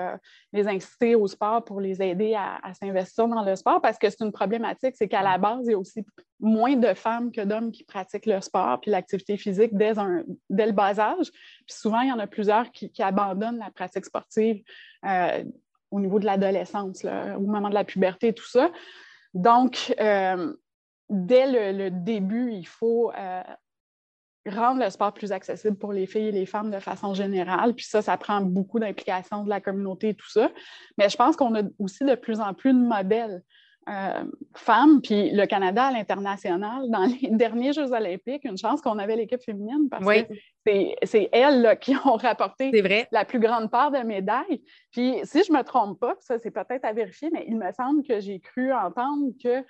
les 0.52 0.68
inciter 0.68 1.16
au 1.16 1.28
sport, 1.28 1.64
pour 1.64 1.80
les 1.80 2.02
aider 2.02 2.36
à, 2.36 2.74
s'investir 2.74 3.28
dans 3.28 3.44
le 3.44 3.56
sport, 3.56 3.82
parce 3.82 3.98
que 3.98 4.10
c'est 4.10 4.22
une 4.22 4.32
problématique, 4.32 4.96
c'est 4.98 5.08
qu'à 5.08 5.22
la 5.22 5.38
base, 5.38 5.66
il 5.66 5.72
y 5.72 5.74
a 5.74 5.78
aussi 5.78 6.06
moins 6.40 6.76
de 6.76 6.94
femmes 6.94 7.32
que 7.32 7.42
d'hommes 7.42 7.72
qui 7.72 7.86
pratiquent 7.86 8.26
le 8.26 8.42
sport 8.42 8.82
puis 8.82 8.92
l'activité 8.92 9.38
physique 9.38 9.72
dès, 9.74 9.98
un, 9.98 10.24
dès 10.50 10.66
le 10.66 10.74
bas 10.74 11.00
âge. 11.00 11.32
Puis 11.32 11.76
souvent, 11.76 12.02
il 12.02 12.10
y 12.10 12.12
en 12.12 12.20
a 12.20 12.28
plusieurs 12.28 12.72
qui, 12.72 12.92
qui 12.92 13.02
abandonnent 13.02 13.60
la 13.60 13.72
pratique 13.72 14.06
sportive 14.06 14.62
au 15.92 16.00
niveau 16.00 16.20
de 16.20 16.26
l'adolescence, 16.26 17.06
au 17.06 17.42
moment 17.42 17.70
de 17.70 17.76
la 17.76 17.84
puberté 17.84 18.34
tout 18.34 18.48
ça. 18.48 18.70
Donc, 19.34 19.94
dès 21.14 21.72
le, 21.72 21.90
début, 21.90 22.52
il 22.52 22.68
faut 22.68 23.12
euh, 23.18 23.42
rendre 24.48 24.84
le 24.84 24.90
sport 24.90 25.14
plus 25.14 25.32
accessible 25.32 25.78
pour 25.78 25.94
les 25.94 26.06
filles 26.06 26.28
et 26.28 26.32
les 26.32 26.46
femmes 26.46 26.72
de 26.72 26.80
façon 26.80 27.14
générale. 27.14 27.74
Puis 27.74 27.86
ça, 27.86 28.02
ça 28.02 28.18
prend 28.18 28.42
beaucoup 28.42 28.80
d'implication 28.80 29.44
de 29.44 29.50
la 29.50 29.62
communauté 29.62 30.10
et 30.10 30.14
tout 30.16 30.30
ça. 30.30 30.52
Mais 30.98 31.10
je 31.10 31.16
pense 31.16 31.36
qu'on 31.36 31.56
a 31.56 31.62
aussi 31.80 32.04
de 32.04 32.16
plus 32.16 32.40
en 32.40 32.54
plus 32.54 32.74
de 32.74 32.80
modèles 32.80 33.44
euh, 33.90 34.24
femmes. 34.56 35.02
Puis 35.02 35.32
le 35.32 35.46
Canada 35.46 35.86
à 35.86 35.92
l'international, 35.92 36.90
dans 36.90 37.06
les 37.06 37.30
derniers 37.32 37.74
Jeux 37.74 37.92
olympiques, 37.92 38.46
une 38.46 38.58
chance 38.58 38.82
qu'on 38.82 38.98
avait 38.98 39.16
l'équipe 39.16 39.44
féminine 39.44 39.90
parce 39.90 40.06
que 40.06 40.34
c'est 41.04 41.30
elles 41.32 41.78
qui 41.82 41.96
ont 42.06 42.16
rapporté 42.16 43.06
la 43.12 43.26
plus 43.26 43.40
grande 43.40 43.70
part 43.70 43.92
de 43.92 44.00
médailles. 44.00 44.64
Puis 44.92 45.16
si 45.24 45.44
je 45.44 45.52
ne 45.52 45.58
me 45.58 45.64
trompe 45.64 46.00
pas, 46.00 46.16
ça 46.20 46.38
c'est 46.40 46.52
peut-être 46.52 46.86
à 46.86 46.94
vérifier, 46.94 47.30
mais 47.32 47.46
il 47.48 47.58
me 47.58 47.72
semble 47.74 48.04
que 48.08 48.20
j'ai 48.20 48.40
cru 48.40 48.72
entendre 48.74 49.32
que 49.42 49.66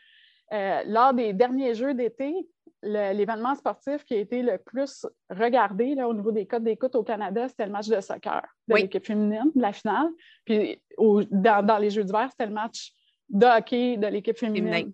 euh, 0.52 0.82
lors 0.86 1.14
des 1.14 1.34
derniers 1.34 1.74
Jeux 1.74 1.94
d'été, 1.94 2.34
l'événement 2.82 3.56
sportif 3.56 4.04
qui 4.04 4.14
a 4.14 4.18
été 4.18 4.42
le 4.42 4.58
plus 4.58 5.06
regardé 5.30 5.96
au 6.04 6.14
niveau 6.14 6.34
des 6.34 6.46
codes 6.46 6.66
d'écoute 6.66 6.96
au 6.96 7.04
Canada, 7.04 7.48
c'était 7.48 7.66
le 7.66 7.72
match 7.72 7.88
de 7.88 8.00
soccer 8.02 8.42
de 8.68 8.76
l'équipe 8.76 9.06
féminine, 9.06 9.52
la 9.56 9.72
finale. 9.72 10.10
Puis 10.44 10.82
dans, 11.00 11.80
les 11.80 11.90
Jeux 11.90 12.04
d'hiver, 12.04 12.28
c'était 12.32 12.48
le 12.48 12.54
match 12.54 12.92
de 13.30 13.46
hockey 13.46 13.96
de 13.96 14.08
l'équipe 14.08 14.38
féminine. 14.38 14.92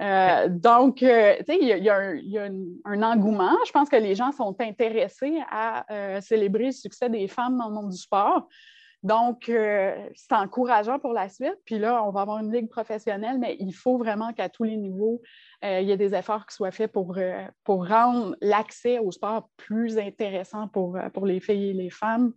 Euh, 0.00 0.48
donc, 0.48 1.02
euh, 1.02 1.34
il 1.48 1.66
y, 1.66 1.90
a, 1.90 1.98
un, 2.84 3.02
engouement. 3.02 3.56
Je 3.66 3.72
pense 3.72 3.90
que 3.90 3.96
les 3.96 4.14
gens 4.14 4.32
sont 4.32 4.56
intéressés 4.60 5.38
à 5.50 6.20
célébrer 6.22 6.66
le 6.66 6.72
succès 6.72 7.10
des 7.10 7.28
femmes 7.28 7.58
dans 7.58 7.68
le 7.68 7.74
monde 7.74 7.90
du 7.90 7.98
sport. 7.98 8.48
Donc, 9.02 9.48
euh, 9.48 9.94
c'est 10.14 10.34
encourageant 10.34 10.98
pour 10.98 11.12
la 11.12 11.28
suite. 11.28 11.58
Puis 11.64 11.78
là, 11.78 12.02
on 12.04 12.10
va 12.10 12.22
avoir 12.22 12.38
une 12.38 12.52
ligue 12.52 12.68
professionnelle, 12.68 13.38
mais 13.38 13.56
il 13.60 13.72
faut 13.72 13.98
vraiment 13.98 14.32
qu'à 14.32 14.48
tous 14.48 14.64
les 14.64 14.76
niveaux, 14.76 15.22
euh, 15.64 15.80
il 15.80 15.88
y 15.88 15.92
ait 15.92 15.96
des 15.96 16.14
efforts 16.14 16.46
qui 16.46 16.54
soient 16.54 16.70
faits 16.70 16.92
pour, 16.92 17.16
euh, 17.16 17.44
pour 17.64 17.86
rendre 17.86 18.36
l'accès 18.40 18.98
au 18.98 19.10
sport 19.10 19.48
plus 19.56 19.98
intéressant 19.98 20.68
pour, 20.68 20.98
pour 21.12 21.26
les 21.26 21.40
filles 21.40 21.70
et 21.70 21.72
les 21.72 21.90
femmes. 21.90 22.32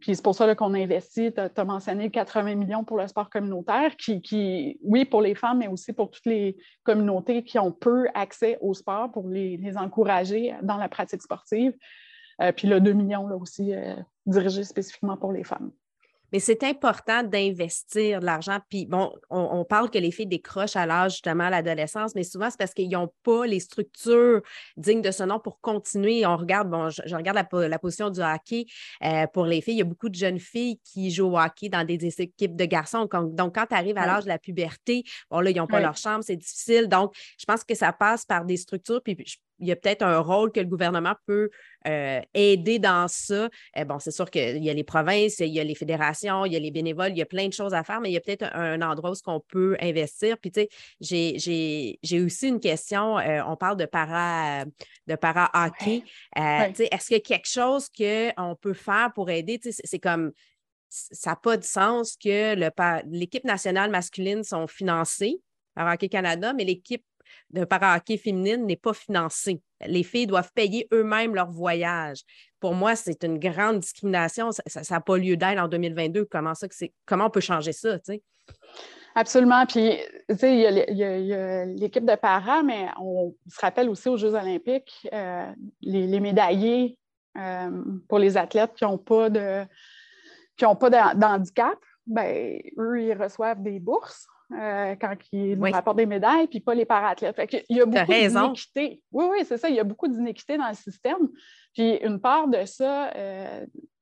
puis 0.00 0.16
c'est 0.16 0.22
pour 0.22 0.34
ça 0.34 0.54
qu'on 0.54 0.74
a 0.74 0.78
investi, 0.78 1.32
tu 1.32 1.40
as, 1.40 1.64
mentionné 1.64 2.10
80 2.10 2.54
millions 2.54 2.84
pour 2.84 2.98
le 2.98 3.06
sport 3.06 3.30
communautaire, 3.30 3.96
qui, 3.96 4.20
qui, 4.20 4.78
oui, 4.82 5.04
pour 5.04 5.22
les 5.22 5.34
femmes, 5.34 5.58
mais 5.58 5.68
aussi 5.68 5.92
pour 5.92 6.10
toutes 6.10 6.26
les 6.26 6.56
communautés 6.82 7.44
qui 7.44 7.58
ont 7.58 7.72
peu 7.72 8.06
accès 8.14 8.58
au 8.60 8.74
sport, 8.74 9.12
pour 9.12 9.28
les, 9.28 9.56
les 9.56 9.76
encourager 9.76 10.54
dans 10.62 10.76
la 10.76 10.88
pratique 10.88 11.22
sportive. 11.22 11.72
Puis 12.56 12.68
le 12.68 12.80
2 12.80 12.92
millions 12.92 13.26
là 13.26 13.36
aussi 13.36 13.72
dirigé 14.26 14.64
spécifiquement 14.64 15.16
pour 15.16 15.32
les 15.32 15.44
femmes. 15.44 15.70
Mais 16.32 16.40
c'est 16.40 16.62
important 16.64 17.22
d'investir 17.22 18.20
de 18.20 18.26
l'argent. 18.26 18.58
Puis 18.68 18.86
bon, 18.86 19.12
on, 19.30 19.64
parle 19.64 19.90
que 19.90 19.98
les 19.98 20.10
filles 20.10 20.26
décrochent 20.26 20.76
à 20.76 20.86
l'âge 20.86 21.12
justement 21.12 21.44
à 21.44 21.50
l'adolescence, 21.50 22.14
mais 22.14 22.22
souvent 22.22 22.50
c'est 22.50 22.58
parce 22.58 22.74
qu'ils 22.74 22.90
n'ont 22.90 23.12
pas 23.22 23.46
les 23.46 23.60
structures 23.60 24.42
dignes 24.76 25.02
de 25.02 25.10
ce 25.10 25.22
nom 25.22 25.38
pour 25.38 25.60
continuer. 25.60 26.26
On 26.26 26.36
regarde, 26.36 26.68
bon, 26.68 26.90
je, 26.90 27.14
regarde 27.14 27.36
la, 27.36 27.78
position 27.78 28.10
du 28.10 28.20
hockey 28.20 28.66
euh, 29.04 29.26
pour 29.32 29.46
les 29.46 29.60
filles. 29.60 29.74
Il 29.74 29.78
y 29.78 29.82
a 29.82 29.86
beaucoup 29.86 30.08
de 30.08 30.14
jeunes 30.14 30.38
filles 30.38 30.78
qui 30.84 31.10
jouent 31.10 31.32
au 31.32 31.38
hockey 31.38 31.68
dans 31.68 31.84
des, 31.84 31.98
équipes 32.20 32.56
de 32.56 32.64
garçons. 32.64 33.08
Donc, 33.12 33.54
quand 33.54 33.66
tu 33.66 33.74
arrives 33.74 33.98
à 33.98 34.06
l'âge 34.06 34.24
de 34.24 34.28
la 34.28 34.38
puberté, 34.38 35.04
bon, 35.30 35.40
là, 35.40 35.50
ils 35.50 35.56
n'ont 35.56 35.66
pas 35.66 35.80
leur 35.80 35.96
chambre, 35.96 36.22
c'est 36.24 36.36
difficile. 36.36 36.88
Donc, 36.88 37.14
je 37.38 37.44
pense 37.44 37.64
que 37.64 37.74
ça 37.74 37.92
passe 37.92 38.24
par 38.24 38.44
des 38.44 38.56
structures. 38.56 39.02
Puis 39.02 39.16
il 39.58 39.66
y 39.66 39.72
a 39.72 39.76
peut-être 39.76 40.02
un 40.02 40.18
rôle 40.18 40.52
que 40.52 40.60
le 40.60 40.66
gouvernement 40.66 41.14
peut 41.26 41.50
euh, 41.86 42.20
aider 42.34 42.78
dans 42.78 43.08
ça. 43.08 43.48
Euh, 43.76 43.84
bon, 43.84 43.98
c'est 43.98 44.10
sûr 44.10 44.30
qu'il 44.30 44.62
y 44.62 44.70
a 44.70 44.74
les 44.74 44.84
provinces, 44.84 45.38
il 45.40 45.48
y 45.48 45.60
a 45.60 45.64
les 45.64 45.74
fédérations, 45.74 46.44
il 46.44 46.52
y 46.52 46.56
a 46.56 46.58
les 46.58 46.70
bénévoles, 46.70 47.10
il 47.10 47.18
y 47.18 47.22
a 47.22 47.26
plein 47.26 47.48
de 47.48 47.52
choses 47.52 47.74
à 47.74 47.82
faire, 47.84 48.00
mais 48.00 48.10
il 48.10 48.14
y 48.14 48.16
a 48.16 48.20
peut-être 48.20 48.44
un, 48.54 48.80
endroit 48.82 49.10
où 49.10 49.14
on 49.26 49.40
peut 49.40 49.76
investir. 49.80 50.38
Puis, 50.38 50.50
tu 50.50 50.66
sais, 51.00 51.98
j'ai 52.02 52.24
aussi 52.24 52.48
une 52.48 52.60
question. 52.60 53.18
Euh, 53.18 53.42
on 53.46 53.56
parle 53.56 53.76
de 53.76 53.86
para, 53.86 54.64
de 55.06 55.14
para 55.16 55.50
hockey. 55.54 56.02
Est-ce 56.36 57.06
qu'il 57.06 57.16
y 57.16 57.20
a 57.20 57.20
quelque 57.20 57.48
chose 57.48 57.88
qu'on 57.88 58.56
peut 58.60 58.74
faire 58.74 59.12
pour 59.14 59.30
aider? 59.30 59.60
C'est 59.62 59.98
comme 59.98 60.32
ça 60.88 61.30
n'a 61.30 61.36
pas 61.36 61.56
de 61.56 61.64
sens 61.64 62.16
que 62.16 62.54
l'équipe 63.06 63.44
nationale 63.44 63.90
masculine 63.90 64.42
sont 64.42 64.66
financées 64.66 65.40
par 65.74 65.92
Hockey 65.92 66.08
Canada, 66.08 66.52
mais 66.54 66.64
l'équipe 66.64 67.04
de 67.50 67.64
para-hockey 67.64 68.16
féminine 68.16 68.66
n'est 68.66 68.76
pas 68.76 68.92
financée. 68.92 69.60
Les 69.86 70.02
filles 70.02 70.26
doivent 70.26 70.52
payer 70.54 70.88
eux-mêmes 70.92 71.34
leur 71.34 71.50
voyage. 71.50 72.20
Pour 72.60 72.74
moi, 72.74 72.96
c'est 72.96 73.22
une 73.24 73.38
grande 73.38 73.80
discrimination. 73.80 74.50
Ça 74.52 74.82
n'a 74.90 75.00
pas 75.00 75.16
lieu 75.16 75.36
d'être 75.36 75.58
en 75.58 75.68
2022. 75.68 76.24
Comment, 76.24 76.54
ça 76.54 76.66
comment 77.06 77.26
on 77.26 77.30
peut 77.30 77.40
changer 77.40 77.72
ça? 77.72 77.98
Absolument. 79.14 79.66
Puis, 79.66 79.98
tu 80.28 80.36
sais, 80.36 80.54
il 80.54 80.96
y 80.96 81.04
a, 81.34 81.64
l'équipe 81.64 82.04
de 82.04 82.14
para, 82.16 82.62
mais 82.62 82.88
on 83.00 83.34
se 83.48 83.60
rappelle 83.60 83.88
aussi 83.88 84.08
aux 84.08 84.16
Jeux 84.16 84.34
olympiques, 84.34 85.08
euh, 85.12 85.50
les, 85.80 86.20
médaillés 86.20 86.98
euh, 87.36 87.82
pour 88.08 88.18
les 88.18 88.36
athlètes 88.36 88.74
qui 88.74 88.84
n'ont 88.84 88.98
pas 88.98 89.30
de 89.30 89.64
qui 90.56 90.64
pas 90.80 91.14
d'handicap, 91.14 91.78
ben, 92.06 92.60
eux, 92.78 93.02
ils 93.02 93.12
reçoivent 93.14 93.62
des 93.62 93.78
bourses. 93.78 94.26
Euh, 94.50 94.96
quand 94.98 95.14
ils 95.32 95.58
nous 95.58 95.70
rapportent 95.70 95.98
des 95.98 96.06
médailles, 96.06 96.46
puis 96.46 96.60
pas 96.60 96.74
les 96.74 96.86
parathlètes. 96.86 97.36
il 97.68 97.76
y 97.76 97.80
a 97.82 97.86
beaucoup 97.86 98.12
d'inéquité. 98.12 99.02
Oui, 99.12 99.26
oui, 99.30 99.38
c'est 99.44 99.58
ça. 99.58 99.68
Il 99.68 99.74
y 99.74 99.80
a 99.80 99.84
beaucoup 99.84 100.08
d'inéquité 100.08 100.56
dans 100.56 100.68
le 100.68 100.74
système. 100.74 101.28
Puis 101.74 101.96
une 101.96 102.18
part 102.18 102.48
de 102.48 102.64
ça, 102.64 103.12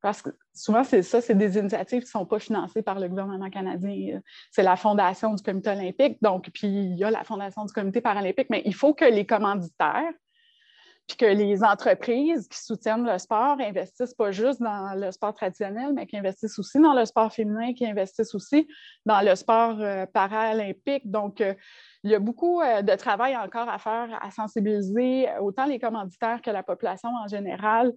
parce 0.01 0.23
que 0.23 0.31
souvent, 0.55 0.85
c'est 0.85 1.03
ça, 1.03 1.21
c'est 1.21 1.35
des 1.35 1.59
initiatives 1.59 2.01
qui 2.01 2.07
ne 2.07 2.11
sont 2.21 2.27
pas 2.27 2.39
financées 2.39 2.83
par 2.83 3.01
le 3.01 3.09
gouvernement 3.09 3.51
canadien. 3.51 4.21
C'est 4.53 4.63
la 4.63 4.77
fondation 4.77 5.35
du 5.35 5.43
comité 5.43 5.71
olympique, 5.71 6.19
donc, 6.23 6.49
puis 6.55 6.69
il 6.69 6.97
y 6.97 7.03
a 7.03 7.11
la 7.11 7.25
fondation 7.25 7.65
du 7.65 7.73
comité 7.73 8.01
paralympique, 8.01 8.47
mais 8.49 8.63
il 8.65 8.75
faut 8.75 8.95
que 8.95 9.05
les 9.05 9.27
commanditaires, 9.27 10.13
puis 11.07 11.17
que 11.17 11.27
les 11.27 11.63
entreprises 11.63 12.49
qui 12.49 12.59
soutiennent 12.59 13.07
le 13.07 13.19
sport 13.19 13.59
investissent 13.61 14.15
pas 14.15 14.33
juste 14.33 14.61
dans 14.61 14.93
le 14.95 15.13
sport 15.13 15.35
traditionnel, 15.35 15.93
mais 15.95 16.07
qui 16.07 16.17
investissent 16.17 16.59
aussi 16.59 16.81
dans 16.81 16.95
le 16.95 17.05
sport 17.05 17.33
féminin, 17.33 17.75
qui 17.75 17.87
investissent 17.87 18.35
aussi 18.35 18.67
dans 19.05 19.21
le 19.21 19.37
sport 19.37 19.81
euh, 19.81 20.05
paralympique. 20.07 21.09
Donc, 21.09 21.41
euh, 21.41 21.55
il 22.03 22.11
y 22.11 22.15
a 22.15 22.19
beaucoup 22.19 22.61
euh, 22.61 22.83
de 22.83 22.95
travail 22.97 23.37
encore 23.37 23.69
à 23.69 23.79
faire, 23.79 24.19
à 24.21 24.31
sensibiliser 24.33 25.29
autant 25.41 25.67
les 25.67 25.79
commanditaires 25.79 26.43
que 26.43 26.51
la 26.51 26.63
population 26.63 27.11
en 27.25 27.29
général, 27.29 27.93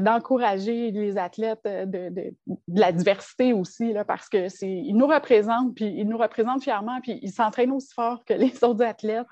d'encourager 0.00 0.90
les 0.90 1.18
athlètes 1.18 1.60
de, 1.62 2.32
la 2.66 2.92
diversité 2.92 3.52
aussi, 3.52 3.92
parce 4.08 4.26
qu'ils 4.30 4.96
nous 4.96 5.06
représentent, 5.06 5.74
puis 5.74 5.84
ils 5.84 6.08
nous 6.08 6.16
représentent 6.16 6.62
fièrement, 6.62 6.98
puis 7.02 7.18
ils 7.20 7.30
s'entraînent 7.30 7.72
aussi 7.72 7.92
fort 7.92 8.24
que 8.24 8.32
les 8.32 8.54
autres 8.64 8.82
athlètes. 8.82 9.26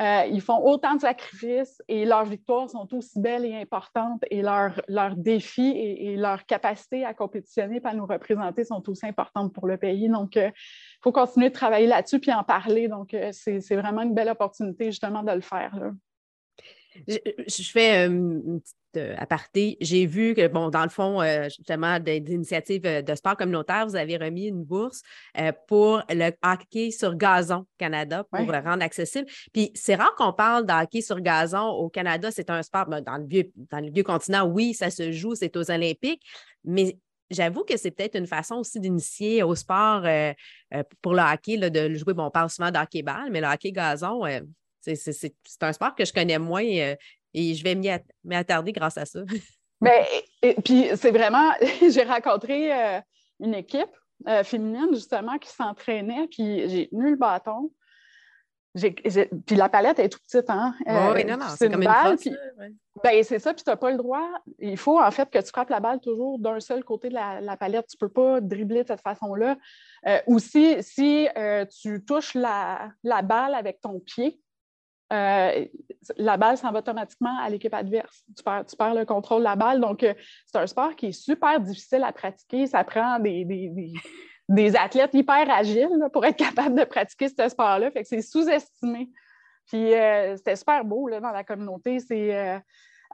Euh, 0.00 0.24
ils 0.30 0.40
font 0.40 0.58
autant 0.64 0.94
de 0.94 1.02
sacrifices 1.02 1.82
et 1.86 2.06
leurs 2.06 2.24
victoires 2.24 2.70
sont 2.70 2.88
aussi 2.94 3.20
belles 3.20 3.44
et 3.44 3.54
importantes 3.54 4.24
et 4.30 4.40
leurs 4.40 5.16
défis 5.16 5.70
et, 5.76 6.16
leur 6.16 6.46
capacité 6.46 7.04
à 7.04 7.12
compétitionner 7.12 7.76
et 7.76 7.86
à 7.86 7.92
nous 7.92 8.06
représenter 8.06 8.64
sont 8.64 8.88
aussi 8.88 9.06
importantes 9.06 9.52
pour 9.52 9.66
le 9.66 9.76
pays. 9.76 10.08
Donc, 10.08 10.36
il 10.36 10.42
euh, 10.42 10.50
faut 11.02 11.12
continuer 11.12 11.50
de 11.50 11.54
travailler 11.54 11.86
là-dessus 11.86 12.20
puis 12.20 12.32
en 12.32 12.42
parler. 12.42 12.88
Donc, 12.88 13.12
euh, 13.12 13.30
c'est 13.32 13.76
vraiment 13.76 14.00
une 14.00 14.14
belle 14.14 14.30
opportunité 14.30 14.86
justement 14.86 15.22
de 15.22 15.32
le 15.32 15.42
faire. 15.42 15.78
Je, 17.06 17.62
fais 17.70 18.06
une 18.06 18.60
petite 18.60 18.76
aparté. 19.16 19.76
J'ai 19.80 20.06
vu 20.06 20.34
que, 20.34 20.46
bon, 20.48 20.68
dans 20.70 20.82
le 20.82 20.88
fond, 20.88 21.20
justement, 21.44 21.98
d'initiatives 21.98 22.82
de 22.82 23.14
sport 23.14 23.36
communautaire, 23.36 23.86
vous 23.86 23.96
avez 23.96 24.16
remis 24.16 24.46
une 24.46 24.64
bourse 24.64 25.02
pour 25.66 26.02
le 26.08 26.30
hockey 26.42 26.90
sur 26.90 27.14
gazon 27.14 27.66
Canada 27.78 28.24
pour 28.30 28.50
le 28.50 28.58
rendre 28.58 28.82
accessible. 28.82 29.26
Puis 29.52 29.70
c'est 29.74 29.94
rare 29.94 30.14
qu'on 30.16 30.32
parle 30.32 30.66
de 30.66 30.72
hockey 30.72 31.00
sur 31.00 31.20
gazon 31.20 31.68
au 31.68 31.88
Canada. 31.88 32.30
C'est 32.30 32.50
un 32.50 32.62
sport, 32.62 32.86
ben, 32.86 33.00
dans, 33.00 33.16
le 33.16 33.26
vieux, 33.26 33.50
dans 33.70 33.80
le 33.80 33.90
vieux 33.90 34.04
continent, 34.04 34.46
oui, 34.46 34.74
ça 34.74 34.90
se 34.90 35.12
joue, 35.12 35.34
c'est 35.34 35.56
aux 35.56 35.70
Olympiques, 35.70 36.22
mais 36.64 36.98
j'avoue 37.30 37.64
que 37.64 37.76
c'est 37.76 37.90
peut-être 37.90 38.16
une 38.16 38.26
façon 38.26 38.56
aussi 38.56 38.78
d'initier 38.78 39.42
au 39.42 39.54
sport 39.54 40.06
pour 41.00 41.14
le 41.14 41.22
hockey, 41.22 41.56
de 41.56 41.80
le 41.80 41.94
jouer. 41.96 42.14
Bon, 42.14 42.26
on 42.26 42.30
parle 42.30 42.50
souvent 42.50 42.70
de 42.70 42.78
hockey-ball, 42.78 43.30
mais 43.30 43.40
le 43.40 43.46
hockey 43.46 43.72
gazon, 43.72 44.22
c'est 44.80 45.34
un 45.60 45.72
sport 45.72 45.94
que 45.94 46.04
je 46.04 46.12
connais 46.12 46.38
moins 46.38 46.64
euh, 46.64 46.96
et 47.34 47.54
je 47.54 47.64
vais 47.64 47.74
m'y 47.74 48.34
attarder 48.34 48.72
grâce 48.72 48.98
à 48.98 49.04
ça. 49.04 49.20
Mais, 49.80 50.06
ben, 50.42 50.54
puis 50.62 50.88
c'est 50.96 51.10
vraiment, 51.10 51.52
j'ai 51.90 52.04
rencontré 52.04 52.72
euh, 52.72 53.00
une 53.40 53.54
équipe 53.54 53.90
euh, 54.28 54.44
féminine 54.44 54.88
justement 54.92 55.38
qui 55.38 55.50
s'entraînait, 55.50 56.28
puis 56.28 56.68
j'ai 56.68 56.88
tenu 56.88 57.10
le 57.10 57.16
bâton. 57.16 57.70
puis 58.74 59.56
la 59.56 59.68
palette 59.68 59.98
est 59.98 60.08
tout 60.08 60.20
petite, 60.20 60.48
hein? 60.48 60.74
oui, 60.86 61.24
non, 61.24 61.36
non, 61.36 61.46
c'est 61.56 61.70
comme 61.70 61.82
une 61.82 61.88
balle. 61.88 62.16
ben, 63.02 63.24
c'est 63.24 63.38
ça, 63.38 63.52
puis 63.52 63.64
tu 63.64 63.70
n'as 63.70 63.76
pas 63.76 63.90
le 63.90 63.96
droit. 63.96 64.28
Il 64.58 64.76
faut 64.76 65.00
en 65.00 65.10
fait 65.10 65.28
que 65.28 65.38
tu 65.38 65.48
frappes 65.48 65.70
la 65.70 65.80
balle 65.80 66.00
toujours 66.00 66.38
d'un 66.38 66.60
seul 66.60 66.84
côté 66.84 67.08
de 67.08 67.14
la, 67.14 67.56
palette. 67.56 67.86
Tu 67.88 67.96
ne 67.96 68.06
peux 68.06 68.12
pas 68.12 68.40
dribbler 68.40 68.82
de 68.82 68.88
cette 68.88 69.00
façon-là. 69.00 69.56
aussi, 70.26 70.76
si 70.82 71.28
tu 71.80 72.04
touches 72.04 72.34
la, 72.34 72.92
la, 73.02 73.22
balle 73.22 73.54
avec 73.54 73.80
ton 73.80 73.98
pied, 73.98 74.40
euh, 75.12 75.64
la 76.16 76.36
balle 76.36 76.56
s'en 76.56 76.72
va 76.72 76.78
automatiquement 76.78 77.38
à 77.40 77.48
l'équipe 77.50 77.74
adverse. 77.74 78.24
Tu 78.36 78.42
perds, 78.76 78.94
le 78.94 79.04
contrôle 79.04 79.40
de 79.40 79.44
la 79.44 79.56
balle. 79.56 79.80
Donc, 79.80 80.02
euh, 80.02 80.14
c'est 80.46 80.58
un 80.58 80.66
sport 80.66 80.96
qui 80.96 81.08
est 81.08 81.12
super 81.12 81.60
difficile 81.60 82.02
à 82.02 82.12
pratiquer. 82.12 82.66
Ça 82.66 82.82
prend 82.84 83.18
des, 83.18 83.44
des, 84.48 84.76
athlètes 84.76 85.14
hyper 85.14 85.50
agiles 85.50 86.08
pour 86.12 86.24
être 86.24 86.36
capable 86.36 86.78
de 86.78 86.84
pratiquer 86.84 87.28
ce 87.28 87.48
sport-là. 87.48 87.90
Fait 87.90 88.02
que 88.02 88.08
c'est 88.08 88.22
sous-estimé. 88.22 89.10
Puis, 89.66 89.94
euh, 89.94 90.36
c'était 90.36 90.56
super 90.56 90.84
beau 90.84 91.10
dans 91.10 91.30
la 91.30 91.44
communauté. 91.44 91.98
C'est 92.00 92.60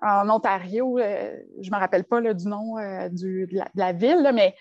en 0.00 0.30
Ontario, 0.30 0.96
je 0.98 1.68
ne 1.68 1.74
me 1.74 1.80
rappelle 1.80 2.04
pas 2.04 2.20
du 2.20 2.46
nom 2.46 2.76
de, 2.76 3.48
la, 3.74 3.92
ville, 3.92 4.30
mais 4.32 4.54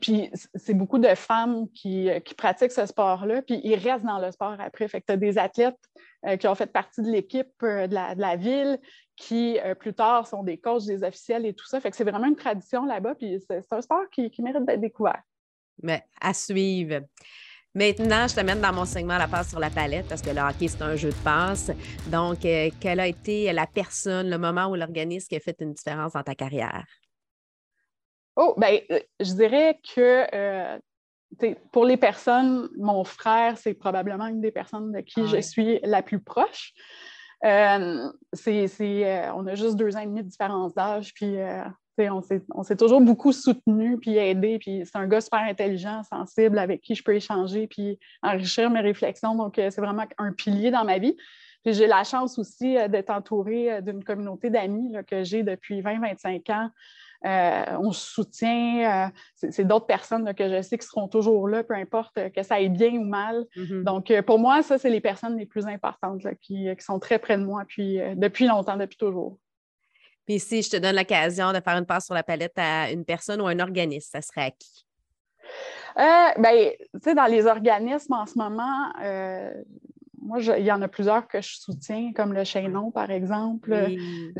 puis 0.00 0.30
c'est 0.54 0.74
beaucoup 0.74 0.98
de 0.98 1.14
femmes 1.14 1.68
qui, 1.72 2.08
qui 2.24 2.34
pratiquent 2.34 2.72
ce 2.72 2.86
sport-là, 2.86 3.42
puis 3.42 3.60
ils 3.64 3.76
restent 3.76 4.04
dans 4.04 4.18
le 4.18 4.30
sport 4.30 4.56
après. 4.58 4.86
Fait 4.88 5.00
que 5.00 5.06
tu 5.06 5.12
as 5.12 5.16
des 5.16 5.38
athlètes 5.38 5.78
euh, 6.26 6.36
qui 6.36 6.46
ont 6.46 6.54
fait 6.54 6.70
partie 6.70 7.02
de 7.02 7.10
l'équipe 7.10 7.50
euh, 7.64 7.88
de, 7.88 7.94
la, 7.94 8.36
ville, 8.36 8.78
qui 9.16 9.58
euh, 9.58 9.74
plus 9.74 9.92
tard 9.92 10.28
sont 10.28 10.44
des 10.44 10.56
coachs, 10.56 10.86
des 10.86 11.02
officiels 11.02 11.44
et 11.46 11.52
tout 11.52 11.66
ça. 11.66 11.80
Fait 11.80 11.90
que 11.90 11.96
c'est 11.96 12.04
vraiment 12.04 12.26
une 12.26 12.36
tradition 12.36 12.84
là-bas, 12.84 13.16
puis 13.16 13.42
c'est 13.48 13.72
un 13.72 13.80
sport 13.80 14.04
qui, 14.12 14.30
mérite 14.38 14.64
d'être 14.64 14.80
découvert. 14.80 15.20
Mais 15.82 16.04
à 16.20 16.32
suivre. 16.32 17.00
Maintenant, 17.74 18.28
je 18.28 18.36
te 18.36 18.40
mène 18.40 18.60
dans 18.60 18.72
mon 18.72 18.84
segment 18.84 19.18
La 19.18 19.26
passe 19.26 19.48
sur 19.48 19.58
la 19.58 19.70
palette 19.70 20.06
parce 20.06 20.22
que 20.22 20.30
le 20.30 20.40
hockey, 20.40 20.68
c'est 20.68 20.82
un 20.82 20.94
jeu 20.94 21.08
de 21.08 21.24
passe. 21.24 21.72
Donc, 22.06 22.40
quelle 22.40 23.00
a 23.00 23.08
été 23.08 23.50
la 23.52 23.66
personne, 23.66 24.30
le 24.30 24.38
moment 24.38 24.66
ou 24.66 24.76
l'organisme 24.76 25.26
qui 25.26 25.36
a 25.36 25.40
fait 25.40 25.56
une 25.60 25.72
différence 25.72 26.12
dans 26.12 26.22
ta 26.22 26.34
carrière? 26.34 26.84
Oh, 28.36 28.54
bien, 28.56 28.78
je 29.20 29.32
dirais 29.34 29.78
que 29.94 30.78
pour 31.70 31.84
les 31.84 31.96
personnes, 31.96 32.68
mon 32.78 33.04
frère, 33.04 33.56
c'est 33.58 33.74
probablement 33.74 34.26
une 34.26 34.40
des 34.40 34.50
personnes 34.50 34.92
de 34.92 35.00
qui 35.00 35.20
ah 35.20 35.26
je 35.26 35.40
suis 35.40 35.80
la 35.82 36.02
plus 36.02 36.20
proche. 36.20 36.72
Euh, 37.44 38.08
euh, 38.48 39.30
on 39.34 39.46
a 39.46 39.54
juste 39.54 39.76
deux 39.76 39.96
ans 39.96 40.00
et 40.00 40.06
demi 40.06 40.22
de 40.22 40.28
différence 40.28 40.74
d'âge, 40.74 41.12
puis 41.14 41.40
euh, 41.40 41.64
on 41.98 42.62
s'est 42.62 42.76
toujours 42.76 43.00
beaucoup 43.00 43.32
soutenu 43.32 43.98
puis 43.98 44.16
aidé. 44.16 44.58
Puis 44.58 44.82
c'est 44.84 44.96
un 44.96 45.06
gars 45.06 45.20
super 45.20 45.40
intelligent, 45.40 46.02
sensible, 46.04 46.58
avec 46.58 46.80
qui 46.82 46.94
je 46.94 47.02
peux 47.02 47.14
échanger 47.14 47.66
puis 47.66 47.98
enrichir 48.22 48.70
mes 48.70 48.80
réflexions. 48.80 49.34
Donc, 49.34 49.54
c'est 49.56 49.80
vraiment 49.80 50.04
un 50.18 50.32
pilier 50.32 50.70
dans 50.70 50.84
ma 50.84 50.98
vie. 50.98 51.16
J'ai 51.64 51.86
la 51.86 52.02
chance 52.02 52.38
aussi 52.38 52.74
d'être 52.88 53.10
entourée 53.10 53.82
d'une 53.82 54.02
communauté 54.02 54.50
d'amis 54.50 54.92
que 55.06 55.22
j'ai 55.22 55.44
depuis 55.44 55.80
20-25 55.80 56.52
ans. 56.52 56.70
Euh, 57.24 57.64
on 57.78 57.92
se 57.92 58.10
soutient. 58.12 59.06
Euh, 59.06 59.48
c'est 59.50 59.64
d'autres 59.64 59.86
personnes 59.86 60.34
que 60.34 60.48
je 60.48 60.62
sais 60.62 60.76
qui 60.76 60.86
seront 60.86 61.08
toujours 61.08 61.48
là, 61.48 61.62
peu 61.62 61.74
importe 61.74 62.18
euh, 62.18 62.30
que 62.30 62.42
ça 62.42 62.56
aille 62.56 62.68
bien 62.68 62.92
ou 62.92 63.04
mal. 63.04 63.46
Mm-hmm. 63.56 63.84
Donc, 63.84 64.20
pour 64.22 64.38
moi, 64.38 64.62
ça, 64.62 64.78
c'est 64.78 64.90
les 64.90 65.00
personnes 65.00 65.36
les 65.36 65.46
plus 65.46 65.66
importantes 65.66 66.22
qui, 66.40 66.68
sont 66.78 66.98
très 66.98 67.18
près 67.18 67.38
de 67.38 67.44
moi 67.44 67.64
puis, 67.66 68.00
depuis 68.16 68.46
longtemps, 68.46 68.76
depuis 68.76 68.96
toujours. 68.96 69.38
Puis 70.26 70.40
si 70.40 70.62
je 70.62 70.70
te 70.70 70.76
donne 70.76 70.96
l'occasion 70.96 71.52
de 71.52 71.60
faire 71.60 71.76
une 71.76 71.86
passe 71.86 72.06
sur 72.06 72.14
la 72.14 72.22
palette 72.22 72.56
à 72.56 72.90
une 72.90 73.04
personne 73.04 73.40
ou 73.40 73.46
un 73.46 73.58
organisme, 73.60 74.08
ça 74.10 74.20
serait 74.20 74.46
à 74.46 74.50
qui? 74.50 74.86
ben, 75.96 76.70
tu 76.94 77.00
sais, 77.02 77.14
dans 77.14 77.26
les 77.26 77.46
organismes 77.46 78.14
en 78.14 78.26
ce 78.26 78.36
moment, 78.36 78.92
moi, 80.24 80.38
il 80.40 80.64
y 80.64 80.72
en 80.72 80.80
a 80.82 80.88
plusieurs 80.88 81.26
que 81.26 81.40
je 81.40 81.56
soutiens, 81.56 82.12
comme 82.14 82.32
le 82.32 82.44
Chaînon, 82.44 82.90
par 82.90 83.10
exemple. 83.10 83.74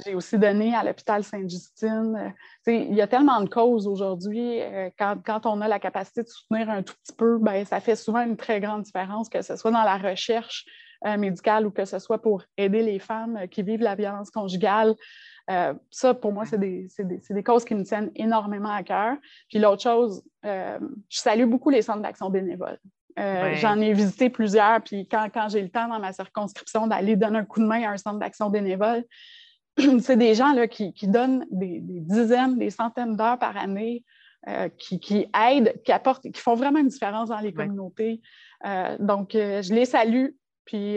J'ai 0.05 0.15
aussi 0.15 0.39
donné 0.39 0.75
à 0.75 0.85
l'hôpital 0.85 1.25
Sainte-Justine. 1.25 2.33
Il 2.67 2.95
y 2.95 3.01
a 3.01 3.07
tellement 3.07 3.41
de 3.41 3.49
causes 3.49 3.87
aujourd'hui. 3.87 4.61
Euh, 4.61 4.91
quand, 4.97 5.47
on 5.47 5.61
a 5.61 5.69
la 5.69 5.79
capacité 5.81 6.23
de 6.23 6.29
soutenir 6.29 6.71
un 6.71 6.83
tout 6.83 6.95
petit 7.03 7.17
peu, 7.17 7.39
ben, 7.39 7.65
ça 7.65 7.81
fait 7.81 7.97
souvent 7.97 8.23
une 8.25 8.37
très 8.37 8.61
grande 8.61 8.83
différence, 8.83 9.29
que 9.29 9.43
ce 9.43 9.57
soit 9.57 9.73
dans 9.73 9.83
la 9.83 9.99
recherche 9.99 10.65
euh, 11.05 11.17
médicale 11.17 11.67
ou 11.67 11.71
que 11.71 11.85
ce 11.85 11.99
soit 11.99 12.23
pour 12.23 12.45
aider 12.57 12.83
les 12.83 13.01
femmes 13.01 13.49
qui 13.51 13.63
vivent 13.63 13.83
la 13.83 13.97
violence 13.97 14.31
conjugale. 14.31 14.95
Euh, 15.51 15.75
ça, 15.91 16.15
pour 16.15 16.33
moi, 16.33 16.45
c'est 16.47 16.61
des, 16.61 16.87
des, 17.29 17.43
causes 17.43 17.65
qui 17.65 17.75
me 17.75 17.83
tiennent 17.83 18.13
énormément 18.15 18.73
à 18.73 18.85
cœur. 18.85 19.17
Puis 19.49 19.59
l'autre 19.59 19.83
chose, 19.83 20.23
je 20.45 20.79
salue 21.09 21.47
beaucoup 21.47 21.71
les 21.71 21.83
centres 21.83 22.03
d'action 22.03 22.31
bénévoles. 22.31 22.79
Euh, 23.19 23.55
j'en 23.57 23.79
ai 23.81 23.93
visité 23.93 24.31
plusieurs, 24.31 24.81
puis 24.83 25.07
quand, 25.07 25.49
j'ai 25.49 25.61
le 25.61 25.69
temps 25.69 25.89
dans 25.89 25.99
ma 25.99 26.13
circonscription 26.13 26.87
d'aller 26.87 27.17
donner 27.17 27.39
un 27.39 27.45
coup 27.45 27.61
de 27.61 27.67
main 27.67 27.83
à 27.85 27.93
un 27.93 27.97
centre 27.97 28.19
d'action 28.19 28.49
bénévole, 28.49 29.05
c'est 30.01 30.17
des 30.17 30.35
gens 30.35 30.53
là, 30.53 30.67
qui, 30.67 30.93
donnent 31.03 31.47
des, 31.51 31.81
dizaines, 31.83 32.59
des 32.59 32.71
centaines 32.71 33.17
d'heures 33.17 33.39
par 33.39 33.57
année, 33.57 34.05
euh, 34.49 34.69
qui, 34.79 35.27
aident, 35.39 35.75
qui 35.85 35.93
apportent, 35.93 36.31
qui 36.31 36.41
font 36.41 36.55
vraiment 36.55 36.81
une 36.81 36.89
différence 36.89 37.29
dans 37.29 37.39
les 37.39 37.53
communautés. 37.53 38.21
Euh, 38.65 38.97
donc, 38.99 39.33
je 39.35 39.73
les 39.73 39.85
salue, 39.85 40.29
puis 40.65 40.97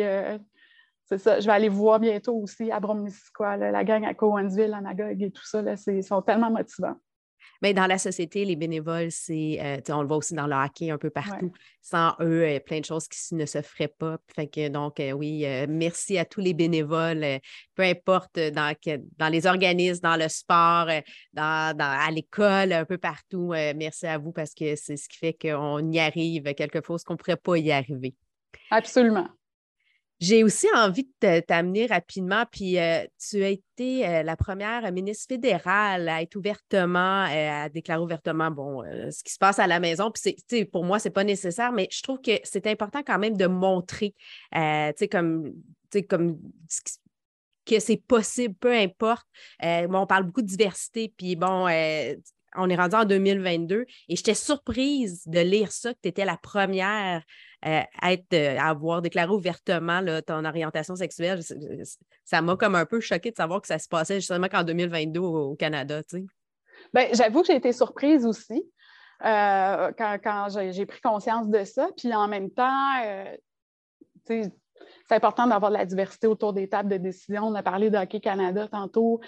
c'est 1.08 1.20
ça, 1.20 1.40
je 1.40 1.46
vais 1.46 1.54
aller 1.54 1.70
voir 1.70 2.00
bientôt 2.00 2.36
aussi 2.36 2.72
à 2.72 2.80
Bromisquoi, 2.80 3.58
la 3.58 3.84
gang 3.84 4.06
à 4.06 4.14
Cowansville, 4.14 4.74
à 4.74 4.82
Magog 4.82 5.22
et 5.22 5.32
tout 5.32 5.46
ça, 5.46 5.62
ils 5.88 6.04
sont 6.04 6.22
tellement 6.22 6.50
motivants. 6.50 6.96
Mais 7.66 7.74
dans 7.74 7.88
la 7.88 7.98
société, 7.98 8.46
les 8.46 8.56
bénévoles, 8.56 9.10
c'est, 9.10 9.58
euh, 9.60 9.82
on 9.90 10.04
le 10.04 10.08
voit 10.08 10.18
aussi 10.18 10.36
dans 10.36 10.46
le 10.46 10.54
hockey 10.54 10.92
un 10.92 11.00
peu 11.00 11.10
partout. 11.10 11.52
Sans 11.82 12.14
eux, 12.22 12.44
euh, 12.44 12.60
plein 12.60 12.80
de 12.80 12.86
choses 12.86 13.08
qui 13.08 13.34
ne 13.34 13.48
se 13.48 13.60
feraient 13.64 13.88
pas. 13.88 14.20
Fait 14.36 14.46
que, 14.46 14.70
donc, 14.70 15.00
euh, 15.00 15.14
oui, 15.14 15.48
merci 15.68 16.20
à 16.20 16.26
tous 16.26 16.42
les 16.42 16.54
bénévoles, 16.54 17.26
peu 17.74 17.82
importe 17.82 18.38
dans, 18.38 18.72
dans 19.18 19.30
les 19.30 19.48
organismes, 19.48 20.02
dans 20.02 20.16
le 20.16 20.30
sport, 20.30 20.90
dans, 21.34 21.76
à 21.80 22.12
l'école, 22.12 22.72
un 22.72 22.86
peu 22.86 23.00
partout. 23.00 23.54
merci 23.76 24.06
à 24.06 24.20
vous 24.20 24.32
parce 24.32 24.54
que 24.54 24.76
c'est 24.76 24.96
ce 24.96 25.10
qui 25.10 25.18
fait 25.18 25.34
qu'on 25.34 25.92
y 25.92 25.98
arrive, 25.98 26.54
quelque 26.54 26.86
chose 26.86 27.04
qu'on 27.04 27.14
ne 27.14 27.18
pourrait 27.18 27.36
pas 27.36 27.58
y 27.58 27.72
arriver. 27.72 28.14
Absolument. 28.70 29.28
J'ai 30.20 30.46
aussi 30.46 30.68
envie 30.74 31.10
de 31.22 31.42
t'amener 31.42 31.88
rapidement, 31.88 32.46
puis 32.50 32.80
euh, 32.80 33.06
tu 33.20 33.44
as 33.44 33.50
été 33.50 34.08
euh, 34.08 34.24
la 34.24 34.38
première 34.38 34.90
ministre 34.94 35.26
fédérale 35.28 36.08
à 36.08 36.22
être 36.22 36.38
ouvertement, 36.38 37.26
euh, 37.26 37.66
à 37.66 37.70
déclarer 37.70 38.02
ouvertement, 38.02 38.50
bon, 38.50 38.82
ce 39.12 39.24
qui 39.24 39.34
se 39.34 39.38
passe 39.38 39.60
à 39.60 39.68
la 39.68 39.82
maison. 39.82 40.12
Puis 40.12 40.66
pour 40.66 40.86
moi, 40.86 41.00
ce 41.00 41.10
n'est 41.10 41.14
pas 41.14 41.26
nécessaire, 41.26 41.74
mais 41.74 41.90
je 41.92 42.02
trouve 42.02 42.22
que 42.22 42.32
c'est 42.44 42.66
important 42.68 43.04
quand 43.06 43.20
même 43.20 43.36
de 43.36 43.46
montrer, 43.46 44.16
comme, 45.12 45.54
comme 46.10 46.40
que 47.66 47.80
c'est 47.80 47.98
possible, 47.98 48.56
peu 48.56 48.74
importe. 48.74 49.28
bon, 49.62 50.00
on 50.00 50.08
parle 50.08 50.24
beaucoup 50.24 50.44
de 50.44 50.48
diversité, 50.48 51.14
puis 51.18 51.36
bon, 51.36 51.68
on 52.58 52.70
est 52.70 52.76
rendu 52.76 52.96
en 52.96 53.06
2022 53.06 53.86
et 54.08 54.16
j'étais 54.16 54.34
surprise 54.34 55.24
de 55.26 55.40
lire 55.40 55.72
ça, 55.72 55.94
que 55.94 56.00
tu 56.02 56.10
étais 56.10 56.26
la 56.26 56.38
première 56.38 57.24
euh, 57.66 57.82
être, 58.04 58.34
euh, 58.34 58.60
avoir 58.60 59.02
déclaré 59.02 59.32
ouvertement 59.32 60.02
ton 60.26 60.46
orientation 60.46 60.96
sexuelle. 60.96 61.42
Ça 62.24 62.42
m'a 62.42 62.56
comme 62.56 62.76
un 62.76 62.86
peu 62.86 63.00
choqué 63.00 63.32
de 63.32 63.36
savoir 63.36 63.62
que 63.62 63.68
ça 63.68 63.80
se 63.80 63.88
passait 63.88 64.16
justement 64.16 64.48
qu'en 64.48 64.64
2022 64.64 65.20
au, 65.20 65.56
Canada. 65.56 66.02
Ben, 66.94 67.10
j'avoue 67.14 67.42
que 67.42 67.48
j'ai 67.48 67.56
été 67.56 67.74
surprise 67.74 68.26
aussi 68.26 68.64
euh, 69.26 69.92
quand, 69.98 70.48
j'ai 70.72 70.86
pris 70.86 71.02
conscience 71.02 71.50
de 71.50 71.64
ça. 71.64 71.90
Puis 71.98 72.14
en 72.14 72.28
même 72.28 72.52
temps, 72.52 73.02
c'est 74.26 74.52
important 75.10 75.48
d'avoir 75.48 75.72
de 75.72 75.78
la 75.78 75.86
diversité 75.86 76.28
autour 76.28 76.54
des 76.54 76.70
tables 76.70 76.90
de 76.90 76.98
décision. 76.98 77.46
On 77.46 77.56
a 77.56 77.64
parlé 77.64 77.90
de 77.90 78.20
Canada 78.20 78.68
tantôt 78.68 79.22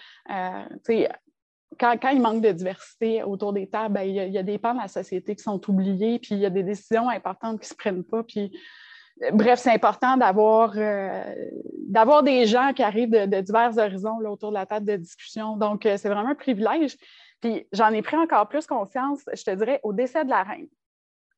quand, 1.80 2.10
il 2.12 2.22
manque 2.22 2.42
de 2.42 2.52
diversité 2.52 3.24
autour 3.24 3.54
des 3.54 3.68
tables, 3.68 3.94
ben, 3.94 4.04
il, 4.04 4.16
y 4.16 4.38
a, 4.38 4.44
des 4.44 4.58
pans 4.58 4.74
de 4.74 4.80
la 4.80 4.88
société 4.88 5.36
qui 5.36 5.44
sont 5.44 5.62
oubliés, 5.70 6.20
puis 6.20 6.36
il 6.36 6.40
y 6.40 6.46
a 6.46 6.50
des 6.50 6.64
décisions 6.64 7.10
importantes 7.10 7.60
qui 7.60 7.66
ne 7.66 7.70
se 7.70 7.76
prennent 7.76 8.04
pas. 8.04 8.24
Puis, 8.24 8.58
bref, 9.34 9.60
c'est 9.60 9.72
important 9.72 10.18
d'avoir, 10.18 10.74
euh, 10.76 11.36
des 12.24 12.46
gens 12.46 12.74
qui 12.74 12.84
arrivent 12.84 13.12
de, 13.12 13.42
divers 13.42 13.78
horizons 13.78 14.18
autour 14.26 14.50
de 14.50 14.56
la 14.56 14.66
table 14.66 14.86
de 14.86 14.96
discussion. 14.96 15.58
Donc, 15.58 15.86
euh, 15.86 15.98
c'est 15.98 16.10
vraiment 16.10 16.30
un 16.30 16.36
privilège. 16.36 16.96
Puis, 17.42 17.68
j'en 17.72 17.90
ai 17.90 18.02
pris 18.02 18.18
encore 18.18 18.48
plus 18.48 18.66
conscience, 18.66 19.22
je 19.34 19.44
te 19.44 19.52
dirais, 19.52 19.80
au 19.84 19.94
décès 19.94 20.24
de 20.24 20.30
la 20.30 20.44
reine. 20.44 20.68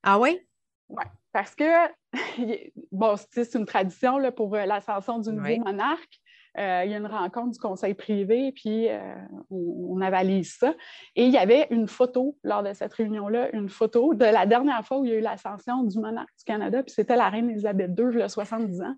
Ah 0.03 0.19
oui? 0.19 0.39
Oui, 0.87 1.03
parce 1.33 1.55
que, 1.55 1.87
bon, 2.91 3.15
c'est 3.31 3.53
une 3.55 3.65
tradition 3.65 4.17
là, 4.17 4.31
pour 4.31 4.55
euh, 4.55 4.65
l'ascension 4.65 5.19
du 5.19 5.31
nouveau 5.31 5.57
monarque. 5.57 6.19
Euh, 6.57 6.81
il 6.85 6.91
y 6.91 6.93
a 6.93 6.97
une 6.97 7.05
rencontre 7.05 7.51
du 7.51 7.59
conseil 7.59 7.93
privé, 7.93 8.51
puis 8.51 8.89
euh, 8.89 8.99
on, 9.51 10.01
avalise 10.01 10.55
ça. 10.57 10.73
Et 11.15 11.25
il 11.25 11.31
y 11.31 11.37
avait 11.37 11.67
une 11.69 11.87
photo 11.87 12.37
lors 12.43 12.63
de 12.63 12.73
cette 12.73 12.93
réunion-là, 12.93 13.53
une 13.53 13.69
photo 13.69 14.13
de 14.13 14.25
la 14.25 14.45
dernière 14.45 14.83
fois 14.85 14.99
où 14.99 15.05
il 15.05 15.11
y 15.11 15.13
a 15.13 15.17
eu 15.17 15.21
l'ascension 15.21 15.83
du 15.83 15.99
monarque 15.99 16.35
du 16.37 16.45
Canada, 16.45 16.81
puis 16.81 16.93
c'était 16.93 17.15
la 17.15 17.29
reine 17.29 17.49
Elisabeth 17.49 17.91
II, 17.97 18.05
il 18.13 18.19
y 18.19 18.21
a 18.21 18.29
70 18.29 18.81
ans. 18.81 18.95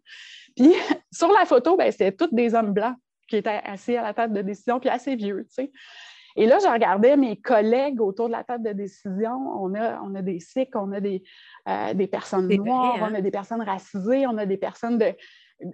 Puis 0.55 0.71
sur 1.11 1.31
la 1.31 1.45
photo, 1.45 1.75
ben, 1.75 1.91
c'était 1.91 2.11
tous 2.11 2.33
des 2.33 2.55
hommes 2.55 2.73
blancs 2.73 2.95
qui 3.27 3.37
étaient 3.37 3.61
assis 3.63 3.97
à 3.97 4.03
la 4.03 4.13
table 4.13 4.33
de 4.35 4.41
décision, 4.41 4.79
puis 4.79 4.89
assez 4.89 5.15
vieux, 5.15 5.45
tu 5.49 5.65
sais. 5.65 5.71
Et 6.35 6.45
là, 6.45 6.59
je 6.59 6.67
regardais 6.67 7.17
mes 7.17 7.35
collègues 7.35 7.99
autour 7.99 8.27
de 8.27 8.31
la 8.31 8.43
table 8.43 8.65
de 8.65 8.71
décision. 8.71 9.33
On 9.61 9.75
a, 9.75 9.99
on 10.01 10.15
a 10.15 10.21
des 10.21 10.39
Sikhs, 10.39 10.75
on 10.75 10.91
a 10.93 11.01
des, 11.01 11.23
euh, 11.67 11.93
des 11.93 12.07
personnes 12.07 12.47
noires, 12.47 12.97
on 12.99 13.03
a 13.03 13.17
hein? 13.17 13.21
des 13.21 13.31
personnes 13.31 13.61
racisées, 13.61 14.25
on 14.27 14.37
a 14.37 14.45
des 14.45 14.57
personnes 14.57 14.97
de, 14.97 15.13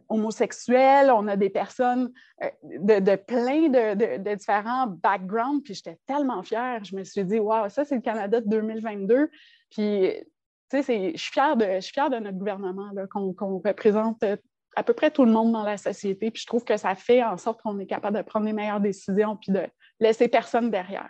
homosexuels, 0.10 1.12
on 1.12 1.28
a 1.28 1.36
des 1.36 1.50
personnes 1.50 2.12
euh, 2.44 2.50
de, 2.64 3.16
plein 3.16 3.70
de, 3.70 4.36
différents 4.36 4.88
backgrounds, 4.88 5.62
puis 5.64 5.74
j'étais 5.74 5.98
tellement 6.06 6.44
fière. 6.44 6.84
Je 6.84 6.96
me 6.96 7.04
suis 7.04 7.24
dit, 7.24 7.40
waouh, 7.40 7.70
ça, 7.70 7.86
c'est 7.86 7.96
le 7.96 8.02
Canada 8.02 8.42
de 8.42 8.50
2022. 8.50 9.30
Puis, 9.70 10.14
tu 10.70 10.84
sais, 10.84 11.12
je 11.14 11.18
suis 11.18 11.32
fière 11.32 11.58
de, 11.58 11.66
je 11.66 11.80
suis 11.82 11.94
fière 11.94 12.10
de 12.10 12.18
notre 12.18 12.38
gouvernement, 12.38 12.92
qu'on 13.12 13.60
représente 13.60 14.24
à 14.78 14.84
peu 14.84 14.94
près 14.94 15.10
tout 15.10 15.26
le 15.26 15.32
monde 15.32 15.52
dans 15.52 15.64
la 15.64 15.78
société. 15.78 16.30
Puis 16.30 16.42
je 16.42 16.48
trouve 16.48 16.64
que 16.64 16.78
ça 16.78 16.94
fait 16.94 17.24
en 17.24 17.38
sorte 17.38 17.62
qu'on 17.62 17.80
est 17.80 17.88
capable 17.88 18.18
de 18.18 18.22
prendre 18.22 18.46
les 18.46 18.54
meilleures 18.54 18.80
décisions 18.80 19.36
puis 19.36 19.52
de 19.52 19.68
laisser 20.00 20.28
personne 20.28 20.70
derrière. 20.70 21.10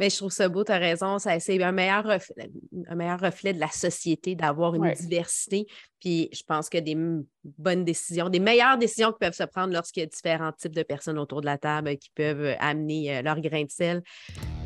Mais 0.00 0.08
je 0.08 0.16
trouve 0.16 0.32
ça 0.32 0.48
beau, 0.48 0.64
tu 0.64 0.72
as 0.72 0.78
raison. 0.78 1.18
C'est 1.18 1.62
un 1.62 1.72
meilleur, 1.72 2.02
reflet, 2.02 2.50
un 2.88 2.94
meilleur 2.94 3.20
reflet 3.20 3.52
de 3.52 3.60
la 3.60 3.68
société 3.68 4.34
d'avoir 4.34 4.74
une 4.74 4.90
diversité. 4.94 5.66
Puis 6.00 6.30
je 6.32 6.42
pense 6.42 6.70
que 6.70 6.78
des 6.78 6.96
bonnes 7.44 7.84
décisions, 7.84 8.30
des 8.30 8.40
meilleures 8.40 8.78
décisions 8.78 9.12
qui 9.12 9.18
peuvent 9.20 9.34
se 9.34 9.42
prendre 9.42 9.74
lorsqu'il 9.74 10.00
y 10.00 10.04
a 10.04 10.06
différents 10.06 10.52
types 10.52 10.74
de 10.74 10.84
personnes 10.84 11.18
autour 11.18 11.42
de 11.42 11.46
la 11.46 11.58
table 11.58 11.98
qui 11.98 12.08
peuvent 12.14 12.56
amener 12.60 13.18
euh, 13.18 13.20
leur 13.20 13.38
grain 13.42 13.64
de 13.64 13.70
sel. 13.70 14.02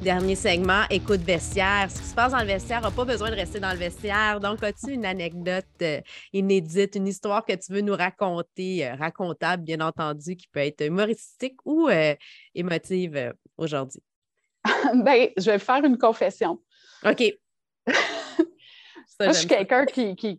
Dernier 0.03 0.37
segment, 0.37 0.85
écoute 0.89 1.23
vestiaire. 1.23 1.91
Ce 1.91 2.01
qui 2.01 2.07
se 2.07 2.15
passe 2.15 2.31
dans 2.31 2.39
le 2.39 2.47
vestiaire 2.47 2.83
n'a 2.83 2.93
pas 2.93 3.05
besoin 3.05 3.31
de 3.31 3.35
rester 3.35 3.59
dans 3.59 3.73
le 3.73 3.79
vestiaire. 3.79 4.39
Donc, 4.39 4.63
as-tu 4.63 4.93
une 4.93 5.05
anecdote 5.05 5.67
euh, 5.83 6.01
inédite, 6.33 6.95
une 6.95 7.09
histoire 7.09 7.45
que 7.45 7.55
tu 7.55 7.73
veux 7.73 7.81
nous 7.81 7.97
raconter, 7.97 8.87
euh, 8.87 8.95
racontable, 8.95 9.65
bien 9.65 9.81
entendu, 9.81 10.37
qui 10.37 10.47
peut 10.47 10.61
être 10.61 10.83
humoristique 10.83 11.57
ou 11.65 11.89
émotive 12.55 13.35
aujourd'hui? 13.59 14.01
ben, 14.95 15.29
je 15.37 15.51
vais 15.51 15.59
faire 15.59 15.85
une 15.85 15.99
confession. 15.99 16.61
OK. 17.05 17.23
je 19.21 19.33
suis 19.33 19.47
quelqu'un 19.47 19.85
qui, 19.87 20.17
qui, 20.17 20.39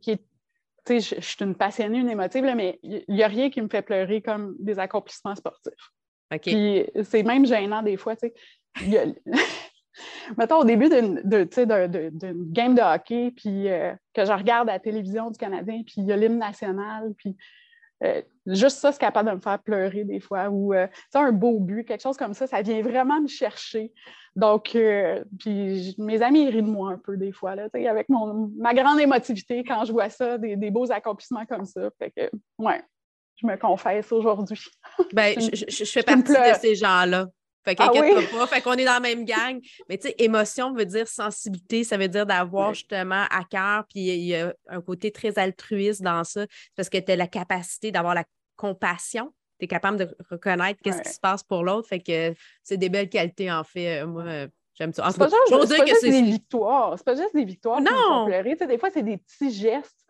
sais, 0.86 1.00
je, 1.00 1.22
suis 1.22 1.38
une 1.42 1.56
passionnée, 1.56 2.00
une 2.00 2.10
émotive, 2.10 2.44
mais 2.56 2.80
il 2.84 3.04
n'y 3.10 3.24
a 3.24 3.28
rien 3.28 3.50
qui 3.50 3.62
me 3.62 3.68
fait 3.68 3.82
pleurer 3.82 4.22
comme 4.22 4.56
des 4.60 4.80
accomplissements 4.80 5.36
sportifs. 5.36 5.92
OK. 6.34 6.42
Puis 6.42 6.86
c'est 7.04 7.24
même 7.24 7.46
gênant 7.46 7.82
des 7.82 7.98
fois, 7.98 8.16
tu 8.16 8.32
sais. 8.32 8.34
Mettons, 10.38 10.60
au 10.60 10.66
début 10.66 10.90
d'une 10.90 12.52
game 12.52 12.76
de 12.76 12.82
hockey, 12.82 13.32
puis 13.32 13.70
euh, 13.70 13.94
que 14.14 14.26
je 14.26 14.32
regarde 14.32 14.70
à 14.70 14.74
la 14.74 14.80
télévision 14.80 15.32
du 15.32 15.38
Canadien, 15.38 15.84
puis 15.86 15.96
il 15.98 16.06
y 16.06 16.12
a 16.12 16.18
l'hymne 16.18 16.40
national, 16.40 17.14
puis 17.18 17.38
euh, 18.04 18.22
juste 18.46 18.78
ça, 18.78 18.92
c'est 18.92 19.00
capable 19.00 19.30
de 19.30 19.36
me 19.36 19.42
faire 19.42 19.60
pleurer 19.60 20.04
des 20.04 20.20
fois. 20.20 20.50
Ou 20.50 20.74
euh, 20.74 20.88
un 21.14 21.32
beau 21.32 21.60
but, 21.60 21.86
quelque 21.86 22.02
chose 22.02 22.18
comme 22.18 22.34
ça, 22.34 22.48
ça 22.48 22.62
vient 22.62 22.82
vraiment 22.82 23.22
me 23.22 23.28
chercher. 23.28 23.92
Donc, 24.36 24.76
euh, 24.76 25.24
puis 25.40 25.96
mes 25.98 26.22
amis 26.22 26.50
rient 26.50 26.64
de 26.64 26.68
moi 26.68 26.92
un 26.92 26.98
peu 26.98 27.16
des 27.16 27.32
fois, 27.32 27.56
là, 27.56 27.68
avec 27.74 28.10
mon, 28.10 28.52
ma 28.58 28.74
grande 28.74 29.00
émotivité 29.00 29.64
quand 29.64 29.86
je 29.86 29.94
vois 29.94 30.10
ça, 30.10 30.38
des, 30.38 30.72
beaux 30.72 30.92
accomplissements 30.92 31.46
comme 31.46 31.66
ça. 31.66 31.90
Fait 31.98 32.12
que, 32.12 32.30
ouais, 32.58 32.82
je 33.38 33.48
me 33.48 33.56
confesse 33.56 34.12
aujourd'hui. 34.12 34.60
Ben, 35.14 35.36
je, 35.40 35.66
je, 35.68 35.86
fais 35.86 36.04
partie 36.04 36.34
de 36.34 36.60
ces 36.60 36.76
gens-là. 36.76 37.28
Fait 37.66 37.76
ah 37.80 37.90
qu'inquiète 37.90 38.32
pas. 38.32 38.48
Fait 38.48 38.62
qu'on 38.62 38.74
est 38.74 38.86
dans 38.86 38.94
la 38.94 39.00
même 39.00 39.26
gang. 39.26 39.60
Mais 39.90 39.98
tu 39.98 40.08
sais, 40.08 40.16
émotion 40.20 40.74
veut 40.74 40.86
dire 40.86 41.08
sensibilité, 41.08 41.84
ça 41.84 41.98
veut 41.98 42.08
dire 42.08 42.26
d'avoir 42.26 42.74
justement 42.74 43.26
à 43.32 43.44
cœur, 43.44 43.86
puis 43.90 44.02
il 44.02 44.26
y 44.26 44.36
a 44.36 44.54
un 44.68 44.82
côté 44.82 45.12
très 45.12 45.38
altruiste 45.40 46.02
dans 46.02 46.24
ça, 46.24 46.46
parce 46.76 46.90
que 46.90 46.98
tu 46.98 47.12
as 47.12 47.16
la 47.16 47.28
capacité 47.28 47.92
d'avoir 47.92 48.14
la 48.14 48.24
compassion. 48.56 49.34
Tu 49.60 49.66
es 49.66 49.68
capable 49.68 49.98
de 49.98 50.16
reconnaître 50.30 50.80
qu'est-ce 50.84 51.02
qui 51.02 51.10
se 51.10 51.20
passe 51.20 51.42
pour 51.42 51.64
l'autre. 51.64 51.88
Fait 51.88 52.00
que 52.00 52.36
c'est 52.62 52.78
des 52.78 52.90
belles 52.90 53.10
qualités, 53.10 53.52
en 53.52 53.64
fait. 53.64 54.02
Euh, 54.02 54.08
moi, 54.08 54.24
euh, 54.24 54.48
j'aime 54.74 54.94
ça. 54.94 55.10
C'est 55.10 55.18
pas, 55.18 55.28
juste, 55.28 56.04
des 56.04 56.22
victoires. 56.22 56.94
C'est 56.98 57.06
pas 57.06 57.16
juste 57.16 57.34
des 57.34 57.46
victoires 57.46 57.82
non. 57.82 58.28
qui 58.28 58.68
des 58.68 58.78
fois, 58.78 58.90
c'est 58.94 59.04
des 59.04 59.18
petits 59.18 59.52
gestes, 59.52 60.06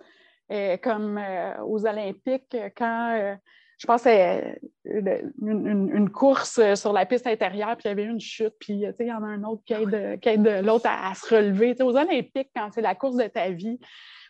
euh, 0.51 0.77
comme 0.77 1.21
aux 1.63 1.85
Olympiques, 1.85 2.57
quand 2.75 3.37
je 3.85 3.87
pense 3.87 4.01
c'est 4.01 4.57
euh, 4.87 5.21
une, 5.43 6.09
course 6.09 6.57
euh, 6.57 6.73
sur 6.73 6.91
la 6.91 7.05
piste 7.05 7.27
intérieure, 7.27 7.77
puis 7.77 7.83
il 7.85 7.89
y 7.89 7.91
avait 7.91 8.05
une 8.05 8.19
chute, 8.19 8.55
puis 8.59 8.73
il 8.73 9.05
y 9.05 9.13
en 9.13 9.21
a 9.21 9.27
un 9.27 9.43
autre 9.43 9.61
qui 9.63 9.73
aide, 9.73 10.65
l'autre 10.65 10.87
à, 10.89 11.13
se 11.13 11.35
relever. 11.35 11.75
aux 11.83 11.95
Olympiques, 11.95 12.49
quand 12.55 12.69
c'est 12.73 12.81
la 12.81 12.95
course 12.95 13.15
de 13.15 13.27
ta 13.27 13.51
vie, 13.51 13.79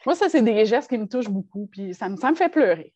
moi, 0.05 0.13
ça, 0.13 0.27
c'est 0.27 0.41
des 0.41 0.65
gestes 0.65 0.89
qui 0.89 0.97
me 0.97 1.07
touchent 1.07 1.29
beaucoup, 1.29 1.69
puis 1.71 1.93
ça 1.93 2.09
me, 2.09 2.17
ça 2.17 2.31
me 2.31 2.35
fait 2.35 2.49
pleurer. 2.49 2.93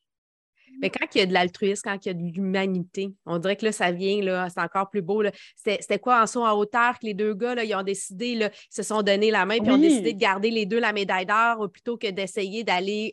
Mais 0.82 0.89
quand 0.89 1.05
il 1.13 1.19
y 1.19 1.21
a 1.21 1.25
de 1.25 1.34
l'altruisme, 1.34 1.82
quand 1.84 2.05
il 2.05 2.08
y 2.08 2.12
a 2.12 2.13
de 2.13 2.21
l'humanité, 2.21 3.13
on 3.25 3.38
dirait 3.38 3.55
que 3.55 3.65
là, 3.65 3.71
ça 3.71 3.91
vient, 3.91 4.21
là, 4.21 4.47
c'est 4.49 4.62
encore 4.62 4.89
plus 4.89 5.01
beau. 5.01 5.23
C'était 5.55 5.99
quoi 5.99 6.21
en 6.21 6.27
saut 6.27 6.43
en 6.43 6.53
hauteur 6.53 6.99
que 6.99 7.05
les 7.05 7.13
deux 7.13 7.34
gars, 7.34 7.55
là, 7.55 7.63
ils 7.63 7.75
ont 7.75 7.84
décidé, 7.84 8.36
là, 8.36 8.49
se 8.69 8.84
sont 8.84 9.01
donné 9.01 9.32
la 9.32 9.45
main, 9.45 9.60
puis 9.60 9.71
ont 9.71 9.77
décidé 9.77 10.13
de 10.13 10.19
garder 10.19 10.51
les 10.51 10.65
deux 10.65 10.79
la 10.79 10.93
médaille 10.93 11.25
d'or 11.25 11.69
plutôt 11.71 11.97
que 11.97 12.10
d'essayer 12.10 12.63
d'aller 12.63 13.12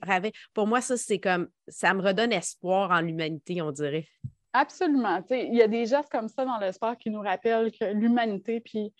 Pour 0.54 0.66
moi, 0.66 0.80
ça, 0.80 0.96
c'est 0.96 1.18
comme 1.18 1.48
ça 1.68 1.94
me 1.94 2.02
redonne 2.02 2.32
espoir 2.32 2.90
en 2.90 3.00
l'humanité, 3.00 3.60
on 3.62 3.72
dirait. 3.72 4.06
Absolument. 4.52 5.22
il 5.30 5.54
y 5.54 5.60
a 5.60 5.68
des 5.68 5.84
gestes 5.84 6.08
comme 6.10 6.28
ça 6.28 6.44
dans 6.46 6.58
le 6.58 6.72
sport 6.72 6.96
qui 6.96 7.10
nous 7.10 7.20
rappellent 7.20 7.70
que 7.70 7.84
l'humanité 7.92 8.60
puis 8.60 8.94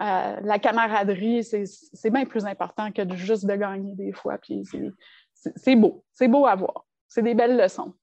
euh, 0.00 0.40
la 0.42 0.58
camaraderie, 0.58 1.44
c'est 1.44 2.10
bien 2.10 2.24
plus 2.24 2.46
important 2.46 2.90
que 2.90 3.02
juste 3.14 3.44
de 3.44 3.54
gagner 3.54 3.94
des 3.94 4.12
fois. 4.12 4.38
Puis 4.38 4.62
c'est 5.56 5.76
beau. 5.76 6.04
C'est 6.12 6.28
beau 6.28 6.46
à 6.46 6.54
voir. 6.54 6.86
C'est 7.08 7.22
des 7.22 7.34
belles 7.34 7.56
leçons. 7.56 7.94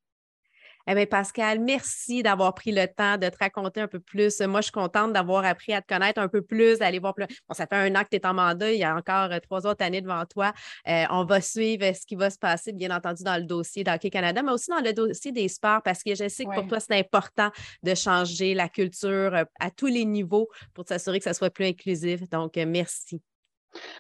Eh 0.87 0.95
bien, 0.95 1.05
Pascal, 1.05 1.59
merci 1.59 2.23
d'avoir 2.23 2.53
pris 2.55 2.71
le 2.71 2.87
temps 2.87 3.17
de 3.17 3.27
te 3.29 3.37
raconter 3.37 3.81
un 3.81 3.87
peu 3.87 3.99
plus. 3.99 4.39
Moi, 4.41 4.61
je 4.61 4.65
suis 4.65 4.71
contente 4.71 5.13
d'avoir 5.13 5.45
appris 5.45 5.73
à 5.73 5.81
te 5.81 5.87
connaître 5.87 6.19
un 6.19 6.27
peu 6.27 6.41
plus, 6.41 6.79
d'aller 6.79 6.99
voir 6.99 7.13
plus. 7.13 7.25
Bon, 7.47 7.53
ça 7.53 7.67
fait 7.67 7.75
un 7.75 7.95
an 7.95 8.03
que 8.03 8.09
tu 8.09 8.15
es 8.15 8.25
en 8.25 8.33
mandat, 8.33 8.71
il 8.71 8.79
y 8.79 8.83
a 8.83 8.95
encore 8.95 9.31
euh, 9.31 9.39
trois 9.39 9.67
autres 9.67 9.83
années 9.83 10.01
devant 10.01 10.25
toi. 10.25 10.53
Euh, 10.87 11.05
on 11.09 11.25
va 11.25 11.41
suivre 11.41 11.93
ce 11.93 12.05
qui 12.05 12.15
va 12.15 12.29
se 12.29 12.39
passer, 12.39 12.71
bien 12.71 12.95
entendu, 12.95 13.23
dans 13.23 13.37
le 13.37 13.43
dossier 13.43 13.83
d'Hockey 13.83 14.09
Canada, 14.09 14.41
mais 14.41 14.51
aussi 14.51 14.71
dans 14.71 14.81
le 14.81 14.93
dossier 14.93 15.31
des 15.31 15.47
sports, 15.47 15.81
parce 15.83 16.03
que 16.03 16.15
je 16.15 16.27
sais 16.27 16.45
que 16.45 16.53
pour 16.53 16.67
toi, 16.67 16.79
c'est 16.79 16.97
important 16.97 17.51
de 17.83 17.93
changer 17.93 18.53
la 18.53 18.69
culture 18.69 19.35
euh, 19.35 19.43
à 19.59 19.69
tous 19.71 19.87
les 19.87 20.05
niveaux 20.05 20.47
pour 20.73 20.87
s'assurer 20.87 21.19
que 21.19 21.25
ça 21.25 21.33
soit 21.33 21.49
plus 21.49 21.65
inclusif. 21.65 22.27
Donc, 22.29 22.55
merci. 22.55 23.21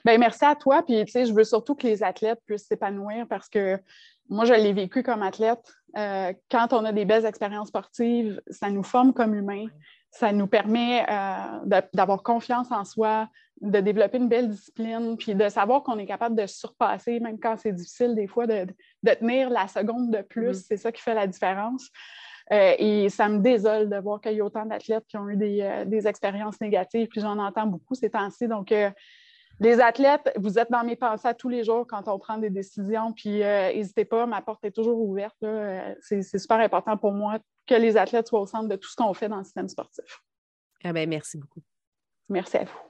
Bien, 0.03 0.17
merci 0.17 0.45
à 0.45 0.55
toi. 0.55 0.83
Puis, 0.83 1.03
tu 1.05 1.11
sais, 1.11 1.25
je 1.25 1.33
veux 1.33 1.43
surtout 1.43 1.75
que 1.75 1.85
les 1.85 2.03
athlètes 2.03 2.39
puissent 2.45 2.67
s'épanouir 2.67 3.27
parce 3.27 3.49
que 3.49 3.79
moi, 4.29 4.45
je 4.45 4.53
l'ai 4.53 4.73
vécu 4.73 5.03
comme 5.03 5.23
athlète. 5.23 5.73
Euh, 5.97 6.33
quand 6.51 6.71
on 6.73 6.85
a 6.85 6.91
des 6.91 7.05
belles 7.05 7.25
expériences 7.25 7.69
sportives, 7.69 8.41
ça 8.49 8.69
nous 8.69 8.83
forme 8.83 9.13
comme 9.13 9.33
humains. 9.33 9.65
Ça 10.11 10.31
nous 10.31 10.47
permet 10.47 11.05
euh, 11.09 11.81
d'avoir 11.93 12.23
confiance 12.23 12.71
en 12.71 12.85
soi, 12.85 13.27
de 13.61 13.79
développer 13.79 14.17
une 14.17 14.29
belle 14.29 14.49
discipline, 14.49 15.17
puis 15.17 15.35
de 15.35 15.49
savoir 15.49 15.83
qu'on 15.83 15.97
est 15.97 16.05
capable 16.05 16.35
de 16.35 16.45
surpasser, 16.45 17.19
même 17.19 17.39
quand 17.39 17.57
c'est 17.57 17.73
difficile 17.73 18.15
des 18.15 18.27
fois, 18.27 18.47
de, 18.47 18.67
tenir 19.03 19.49
la 19.49 19.67
seconde 19.67 20.11
de 20.11 20.21
plus. 20.21 20.51
Mm-hmm. 20.51 20.65
C'est 20.67 20.77
ça 20.77 20.91
qui 20.91 21.01
fait 21.01 21.15
la 21.15 21.27
différence. 21.27 21.89
Euh, 22.51 22.73
et 22.79 23.09
ça 23.09 23.29
me 23.29 23.39
désole 23.39 23.89
de 23.89 23.97
voir 23.97 24.21
qu'il 24.21 24.33
y 24.33 24.41
a 24.41 24.45
autant 24.45 24.65
d'athlètes 24.65 25.05
qui 25.07 25.17
ont 25.17 25.29
eu 25.29 25.37
des, 25.37 25.83
des 25.85 26.07
expériences 26.07 26.59
négatives, 26.61 27.07
puis 27.07 27.21
j'en 27.21 27.37
entends 27.37 27.67
beaucoup 27.67 27.93
ces 27.95 28.09
temps-ci. 28.09 28.47
Donc, 28.47 28.73
les 29.59 29.79
athlètes, 29.81 30.31
vous 30.37 30.57
êtes 30.57 30.71
dans 30.71 30.83
mes 30.83 30.95
pensées 30.95 31.33
tous 31.37 31.49
les 31.49 31.63
jours 31.63 31.85
quand 31.87 32.07
on 32.07 32.17
prend 32.17 32.37
des 32.37 32.49
décisions, 32.49 33.11
puis 33.13 33.43
euh, 33.43 33.73
n'hésitez 33.73 34.05
pas, 34.05 34.25
ma 34.25 34.41
porte 34.41 34.63
est 34.63 34.71
toujours 34.71 34.99
ouverte. 34.99 35.35
Euh, 35.43 35.93
c'est 36.01 36.23
super 36.23 36.59
important 36.59 36.97
pour 36.97 37.11
moi 37.11 37.39
que 37.67 37.75
les 37.75 37.97
athlètes 37.97 38.27
soient 38.27 38.41
au 38.41 38.45
centre 38.45 38.67
de 38.67 38.75
tout 38.75 38.89
ce 38.89 38.95
qu'on 38.95 39.13
fait 39.13 39.29
dans 39.29 39.37
le 39.37 39.43
système 39.43 39.67
sportif. 39.67 40.23
Ah 40.83 40.93
ben, 40.93 41.07
merci 41.09 41.37
beaucoup. 41.37 41.61
Merci 42.29 42.57
à 42.57 42.63
vous. 42.63 42.88